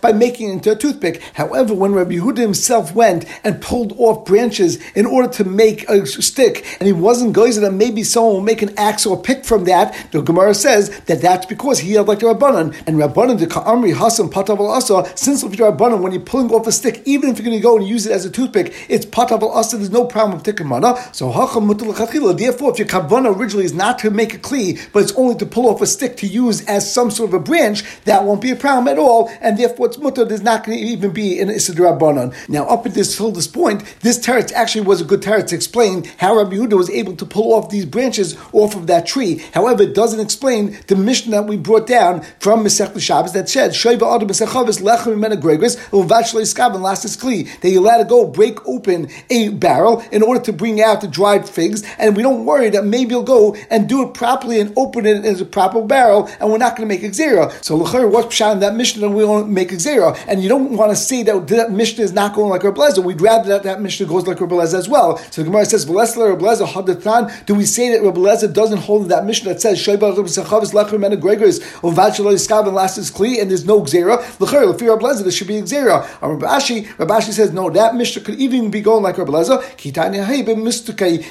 by 0.00 0.12
making 0.12 0.50
it 0.50 0.52
into 0.52 0.72
a 0.72 0.76
toothpick. 0.76 1.22
However, 1.34 1.74
when 1.74 1.92
Rabbi 1.92 2.16
Huda 2.16 2.38
himself 2.38 2.94
went 2.94 3.24
and 3.44 3.60
pulled 3.60 3.92
off 3.98 4.24
branches 4.24 4.78
in 4.92 5.06
order 5.06 5.28
to 5.34 5.44
make 5.44 5.88
a 5.88 6.06
stick, 6.06 6.64
and 6.80 6.86
he 6.86 6.92
wasn't 6.92 7.32
going 7.32 7.52
to 7.52 7.70
maybe 7.70 8.02
someone 8.02 8.34
will 8.34 8.40
make 8.40 8.62
an 8.62 8.76
axe 8.76 9.06
or 9.06 9.20
pick 9.20 9.44
from 9.44 9.64
that, 9.64 9.94
the 10.10 10.20
Gemara 10.20 10.54
says 10.54 10.90
that 11.06 11.22
that's 11.22 11.46
because 11.46 11.78
he 11.78 11.92
had 11.92 12.08
like 12.08 12.18
the 12.18 12.26
Rabbanan. 12.26 12.74
And 12.86 12.96
Rabbanan, 12.96 13.38
the 13.38 13.46
Ka'amri 13.46 13.94
Hasam 13.94 14.30
Pataval 14.30 14.68
Asa, 14.68 15.16
since 15.16 15.42
the 15.42 15.48
Rabbanan, 15.48 16.00
when 16.00 16.12
you're 16.12 16.20
pulling 16.22 16.50
off 16.50 16.66
a 16.66 16.72
stick, 16.72 17.02
even 17.04 17.30
if 17.30 17.38
you're 17.38 17.44
going 17.44 17.56
to 17.56 17.62
go 17.62 17.76
and 17.76 17.86
use 17.86 18.06
it 18.06 18.12
as 18.12 18.24
a 18.24 18.30
toothpick, 18.30 18.74
it's 18.88 19.06
Pataval 19.06 19.50
Asa, 19.54 19.76
there's 19.76 19.90
no 19.90 20.04
problem 20.04 20.38
with 20.38 20.46
Tikkamana. 20.46 21.14
So 21.14 21.30
Hacham 21.30 21.68
Mutul 21.68 21.94
Therefore, 22.36 22.72
if 22.72 22.78
your 22.78 22.88
Kavana 23.06 23.36
originally 23.36 23.64
is 23.64 23.74
not 23.74 23.98
to 24.00 24.10
make 24.10 24.34
a 24.34 24.38
Kli, 24.38 24.80
but 24.92 25.02
it's 25.02 25.12
only 25.12 25.36
to 25.36 25.46
pull 25.46 25.68
off 25.68 25.80
a 25.80 25.86
stick 25.86 26.16
to 26.18 26.26
use 26.26 26.64
as 26.66 26.92
some 26.92 27.10
sort 27.10 27.30
of 27.30 27.34
a 27.34 27.40
branch, 27.40 27.84
that 28.04 28.24
won't 28.24 28.40
be 28.40 28.50
a 28.50 28.56
problem 28.56 28.88
at 28.88 28.98
all. 28.98 29.30
And 29.40 29.58
therefore, 29.58 29.86
it's 29.86 29.98
Mutter, 29.98 30.24
there's 30.24 30.42
not 30.42 30.64
going 30.64 30.78
to 30.78 30.84
even 30.84 31.12
be 31.12 31.40
an 31.40 31.50
Issa 31.50 31.72
Rabbanan. 31.72 32.34
Now, 32.48 32.66
up 32.66 32.86
until 32.86 33.30
this 33.30 33.46
point, 33.46 33.82
this 34.00 34.18
teretz 34.18 34.52
actually 34.52 34.82
was 34.82 35.00
a 35.00 35.04
good 35.04 35.20
teretz 35.20 35.48
to 35.48 35.54
explain 35.54 36.04
how 36.18 36.36
Rabbi 36.36 36.56
Yehuda 36.56 36.76
was 36.76 36.90
able 36.90 37.16
to 37.16 37.26
pull 37.26 37.54
off 37.54 37.70
these 37.70 37.84
branches 37.84 38.36
off 38.52 38.74
of 38.74 38.86
that 38.86 39.06
tree. 39.06 39.44
However, 39.54 39.84
it 39.84 39.94
doesn't 39.94 40.20
explain 40.20 40.78
the 40.86 40.96
mission 40.96 41.30
that 41.32 41.46
we 41.46 41.56
brought 41.56 41.86
down 41.86 42.22
from 42.40 42.64
Masech 42.64 42.98
Shabbos 43.00 43.32
that 43.32 43.48
said 43.48 43.72
Shoiva 43.72 44.14
Adam 44.14 44.28
Masechavis 44.28 44.80
Lechem 44.80 45.18
Mena 45.18 45.36
Gregris 45.36 45.76
Uvachle 45.90 46.44
Lastis 46.76 47.16
Kli 47.16 47.60
that 47.60 47.70
you 47.70 47.80
let 47.80 48.00
it 48.00 48.08
go 48.08 48.26
break 48.26 48.66
open 48.66 49.08
a 49.30 49.50
barrel 49.50 50.02
in 50.12 50.22
order 50.22 50.40
to 50.40 50.52
bring 50.52 50.80
out 50.82 51.00
the 51.00 51.08
dried 51.08 51.48
figs, 51.48 51.82
and 51.98 52.16
we 52.16 52.22
don't 52.22 52.44
worry 52.44 52.70
that 52.70 52.84
maybe 52.96 53.10
you'll 53.10 53.22
go 53.38 53.54
and 53.70 53.88
do 53.88 54.02
it 54.04 54.14
properly 54.14 54.60
and 54.60 54.72
open 54.76 55.04
it 55.06 55.24
as 55.24 55.40
a 55.40 55.44
proper 55.44 55.82
barrel, 55.82 56.28
and 56.40 56.50
we're 56.50 56.64
not 56.66 56.76
going 56.76 56.88
to 56.88 56.94
make 56.94 57.04
a 57.04 57.10
zera. 57.10 57.44
So 57.64 57.78
Lechir, 57.78 58.10
what's 58.10 58.34
pshat 58.34 58.52
in 58.54 58.60
that 58.60 58.74
mission 58.74 59.04
and 59.04 59.14
we 59.14 59.24
won't 59.24 59.50
make 59.50 59.70
a 59.72 59.76
zera? 59.76 60.16
And 60.28 60.42
you 60.42 60.48
don't 60.48 60.76
want 60.76 60.90
to 60.92 60.96
say 60.96 61.22
that 61.24 61.46
that 61.48 61.70
mission 61.70 62.02
is 62.02 62.12
not 62.12 62.34
going 62.34 62.50
like 62.50 62.62
Rabbi 62.62 62.86
We'd 63.00 63.20
rather 63.20 63.48
that 63.50 63.62
that 63.64 63.80
mission 63.80 64.08
goes 64.08 64.26
like 64.26 64.40
Rabbi 64.40 64.62
as 64.62 64.88
well. 64.88 65.18
So 65.30 65.42
the 65.42 65.44
Gemara 65.48 65.66
says, 65.66 65.84
"V'lesler 65.86 66.30
Rabbi 66.30 66.46
Hadatan." 66.72 67.46
Do 67.46 67.54
we 67.54 67.66
say 67.66 67.90
that 67.92 68.02
Rabbi 68.02 68.52
doesn't 68.52 68.78
hold 68.78 69.08
that 69.08 69.26
mission 69.26 69.48
that 69.48 69.60
says 69.60 69.76
Adam 69.88 70.24
Masechavis 70.24 70.72
Lechem 70.72 71.00
Mena 71.00 71.16
Gregris 71.16 71.60
Uvachle 71.80 72.32
Skaven 72.46 72.74
Lastis 72.80 73.12
Kli 73.12 73.40
and 73.40 73.50
there's 73.50 73.66
no 73.66 73.82
Xera? 73.82 74.16
L'chayr, 74.40 74.66
l'fir 74.72 74.88
Rabbi 74.88 75.22
there 75.22 75.30
should 75.30 75.48
be 75.48 75.58
a 75.58 75.62
Xera. 75.62 75.96
Rabbi 76.20 76.46
Ashi, 76.46 76.86
Rabashi 76.96 77.32
says, 77.32 77.52
no, 77.52 77.70
that 77.70 77.94
Mishnah 77.94 78.22
could 78.22 78.36
even 78.36 78.70
be 78.70 78.80
going 78.80 79.02
like 79.02 79.18
Rabbi 79.18 79.32
Lezer. 79.32 79.62
Kitanya 79.76 80.24
Hey, 80.24 80.42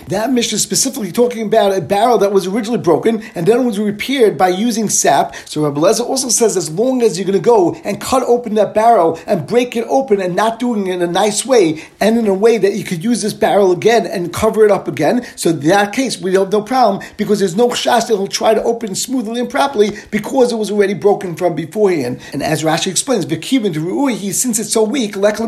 That 0.08 0.32
Mishnah 0.32 0.56
is 0.56 0.64
specifically 0.64 1.12
talking 1.12 1.48
about 1.48 1.55
a 1.56 1.82
barrel 1.82 2.18
that 2.20 2.32
was 2.32 2.48
originally 2.48 2.82
broken 2.82 3.22
and 3.36 3.46
then 3.46 3.66
was 3.66 3.80
repaired 3.80 4.38
by 4.38 4.50
using 4.50 4.90
sap. 4.90 5.36
So 5.46 5.64
Rabbi 5.64 5.80
Lezer 5.80 6.02
also 6.02 6.30
says 6.30 6.58
as 6.58 6.70
long 6.70 7.02
as 7.02 7.18
you're 7.18 7.26
going 7.26 7.42
to 7.42 7.44
go 7.44 7.76
and 7.84 8.00
cut 8.02 8.24
open 8.24 8.56
that 8.56 8.74
barrel 8.74 9.20
and 9.28 9.48
break 9.48 9.76
it 9.76 9.86
open 9.88 10.22
and 10.22 10.36
not 10.36 10.60
doing 10.60 10.88
it 10.88 10.96
in 10.96 11.02
a 11.02 11.08
nice 11.08 11.46
way 11.46 11.84
and 12.00 12.18
in 12.18 12.28
a 12.28 12.34
way 12.34 12.58
that 12.58 12.74
you 12.74 12.84
could 12.84 13.04
use 13.04 13.22
this 13.22 13.34
barrel 13.34 13.72
again 13.72 14.06
and 14.06 14.34
cover 14.34 14.66
it 14.66 14.72
up 14.72 14.88
again. 14.88 15.26
So 15.36 15.52
in 15.52 15.60
that 15.62 15.94
case, 15.94 16.20
we 16.20 16.34
have 16.34 16.52
no 16.52 16.62
problem 16.62 17.04
because 17.18 17.40
there's 17.40 17.56
no 17.56 17.70
shas 17.70 18.08
that 18.08 18.16
he'll 18.16 18.28
try 18.28 18.54
to 18.54 18.64
open 18.64 18.96
smoothly 18.96 19.40
and 19.40 19.50
properly 19.50 19.92
because 20.12 20.52
it 20.52 20.58
was 20.58 20.72
already 20.72 20.94
broken 20.94 21.36
from 21.36 21.56
beforehand. 21.56 22.22
And 22.34 22.44
as 22.44 22.64
Rashi 22.64 22.88
explains, 22.88 23.26
Bekivin 23.26 23.74
to 23.74 23.80
Ru'ui, 23.80 24.34
since 24.34 24.60
it's 24.60 24.74
so 24.74 24.84
weak, 24.84 25.14
Lekla 25.14 25.46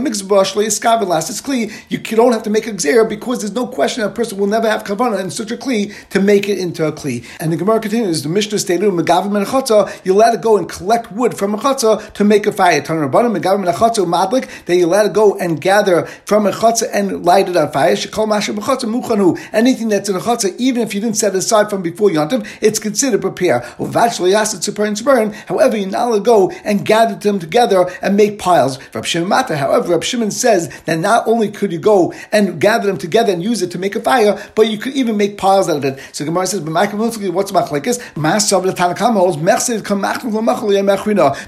clear 1.47 1.69
you 1.89 1.97
don't 1.99 2.33
have 2.33 2.43
to 2.43 2.49
make 2.49 2.67
a 2.67 2.73
xer 2.73 3.07
because 3.07 3.39
there's 3.39 3.53
no 3.53 3.67
question 3.67 4.03
that 4.03 4.09
a 4.09 4.13
person 4.13 4.37
will 4.37 4.47
never 4.47 4.69
have 4.69 4.83
kavanah 4.83 5.19
in 5.19 5.31
such 5.31 5.51
a 5.51 5.57
kli 5.57 5.93
to 6.09 6.21
make 6.21 6.49
it 6.49 6.57
into 6.57 6.85
a 6.85 6.91
kli. 6.91 7.25
And 7.39 7.51
the 7.51 7.57
Gemara 7.57 7.79
continues, 7.79 8.23
the 8.23 8.29
Mishnah 8.29 8.59
stated, 8.59 8.89
Megavim 8.91 9.35
and 9.35 10.05
you 10.05 10.13
let 10.13 10.33
it 10.33 10.41
go 10.41 10.57
and 10.57 10.69
collect 10.69 11.11
wood 11.11 11.37
from 11.37 11.53
a 11.53 11.57
to 11.57 12.23
make 12.23 12.47
a 12.47 12.51
fire. 12.51 12.81
Tanarabbanim, 12.81 13.37
Megavim 13.37 13.67
and 13.67 14.07
madlik, 14.07 14.65
that 14.65 14.75
you're 14.75 14.87
allowed 14.87 15.03
to 15.03 15.09
go 15.09 15.37
and 15.37 15.59
gather 15.61 16.05
from 16.25 16.45
a 16.45 16.51
and 16.93 17.25
light 17.25 17.49
it 17.49 17.57
on 17.57 17.71
fire. 17.71 17.95
Shekol 17.95 18.27
Masha 18.27 18.53
Muchanu. 18.53 19.39
Anything 19.53 19.89
that's 19.89 20.09
in 20.09 20.15
a 20.15 20.19
chotza, 20.19 20.55
even 20.57 20.81
if 20.81 20.93
you 20.93 21.01
didn't 21.01 21.17
set 21.17 21.33
it 21.33 21.37
aside 21.37 21.69
from 21.69 21.81
before 21.81 22.09
Yontiv, 22.09 22.47
it's 22.61 22.79
considered 22.79 23.21
prepare. 23.21 23.59
However, 23.77 24.27
you're 24.27 24.45
to. 24.45 25.33
However, 25.47 25.77
you 25.77 25.87
now 25.87 26.17
go 26.19 26.51
and 26.63 26.85
gather 26.85 27.15
them 27.15 27.39
together 27.39 27.89
and 28.01 28.15
make 28.15 28.39
piles. 28.39 28.79
Rab 28.93 29.05
Shimon 29.05 29.29
Mata, 29.29 29.57
However, 29.57 29.91
Rab 29.91 30.03
Shimon 30.03 30.31
says 30.31 30.69
that 30.85 30.99
not 30.99 31.27
only 31.27 31.49
could 31.49 31.71
you 31.71 31.79
go 31.79 32.13
and 32.31 32.59
gather 32.59 32.87
them 32.87 32.97
together 32.97 33.33
and 33.33 33.43
use 33.43 33.61
it 33.61 33.71
to 33.71 33.79
make 33.79 33.95
a 33.95 34.01
fire, 34.01 34.41
but 34.55 34.67
you 34.67 34.77
could 34.77 34.93
even 34.93 35.17
make 35.17 35.37
piles 35.37 35.69
out 35.69 35.77
of 35.77 35.85
it. 35.85 35.86
So 36.11 36.25
Gemara 36.25 36.47
says, 36.47 36.61
what's 36.61 37.51
machlekes? 37.51 37.99
Masav 38.13 38.63
the 38.63 38.73
Tanakam 38.73 39.13
holds 39.13 39.37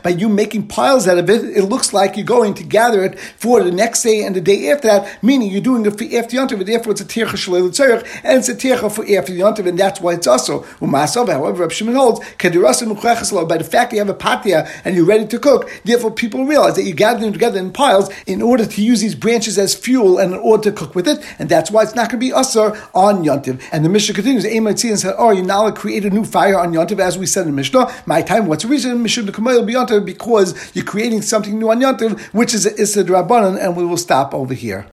by 0.04 0.10
you 0.10 0.30
making 0.30 0.68
piles 0.68 1.08
out 1.08 1.18
of 1.18 1.30
it, 1.30 1.44
it 1.44 1.64
looks 1.64 1.94
like 1.94 2.16
you're 2.18 2.26
going 2.26 2.54
to 2.56 2.64
gather 2.64 3.04
it 3.04 3.20
for 3.20 3.64
the 3.64 3.72
next 3.72 4.04
day 4.04 4.24
and 4.24 4.36
the 4.36 4.42
day 4.42 4.72
after 4.72 4.88
that, 4.88 5.24
meaning 5.24 5.52
you're 5.52 5.62
doing 5.62 5.86
it 5.86 5.94
after 6.14 6.38
Yontiv, 6.38 6.60
and 6.60 6.68
therefore 6.68 6.92
it's 6.92 7.02
a 7.02 7.06
tircha 7.06 7.36
shalei 7.36 7.60
and 8.24 8.38
it's 8.40 8.50
a 8.50 8.56
tircha 8.56 8.92
for 8.92 9.04
after 9.04 9.34
Yontiv, 9.34 9.68
and 9.68 9.78
that's 9.78 10.00
why 10.02 10.14
it's 10.14 10.28
also. 10.28 10.64
Umasav, 10.80 11.30
however, 11.30 11.62
Rab 11.62 11.72
Shimon 11.72 11.96
holds, 11.96 12.20
by 12.20 12.50
the 13.58 13.68
fact 13.70 13.92
that 13.92 13.94
you 13.94 14.00
have 14.00 14.10
a 14.10 14.14
patia 14.14 14.68
and 14.86 14.96
you're 14.96 15.06
ready 15.06 15.26
to 15.28 15.40
cook, 15.40 15.70
therefore 15.84 16.12
people 16.12 16.46
realize 16.46 16.76
that 16.76 16.84
you 16.84 16.94
gather 16.94 17.20
them 17.20 17.34
together 17.34 17.60
in 17.60 17.72
piles 17.72 18.10
in 18.26 18.42
order 18.42 18.66
to 18.66 18.82
use 18.82 19.02
these 19.02 19.16
branches 19.16 19.58
as 19.58 19.76
fuel 19.76 20.18
and 20.18 20.34
in 20.34 20.40
order 20.40 20.64
to 20.64 20.72
cook 20.72 20.96
with 20.96 21.08
it, 21.08 21.24
and 21.40 21.50
that's 21.50 21.72
why 21.72 21.84
it's 21.84 21.96
not 21.96 22.10
going 22.10 22.20
to 22.20 22.26
be 22.26 22.34
usher 22.34 22.78
on 22.94 23.24
Yontiv. 23.24 23.62
And 23.72 23.84
the 23.84 23.90
Mishnah 23.90 24.16
continues, 24.30 24.46
Ematzin 24.46 24.98
said, 24.98 25.16
Oh, 25.18 25.32
you 25.32 25.42
now 25.42 25.70
create 25.72 26.06
a 26.06 26.10
new 26.10 26.24
fire 26.24 26.60
on 26.60 26.72
Yontiv, 26.72 27.00
as 27.00 27.18
we 27.18 27.26
said 27.26 27.48
in 27.48 27.56
Mishnah. 27.56 27.92
My 28.06 28.22
time, 28.22 28.46
what's 28.46 28.64
the 28.64 28.70
reason? 28.70 29.02
Mishnah 29.02 29.32
Kamayel 29.32 29.66
be 29.66 30.06
because 30.06 30.76
you're 30.76 30.86
creating 30.86 31.24
something 31.24 31.58
new 31.58 31.72
on 31.72 31.80
Yontiv, 31.80 32.20
which 32.34 32.54
is 32.54 32.66
a 32.68 32.80
Issa 32.80 33.06
Rabbanan, 33.06 33.60
and 33.60 33.76
we 33.76 33.84
will 33.84 33.98
stop 33.98 34.36
over 34.36 34.54
here. 34.54 34.86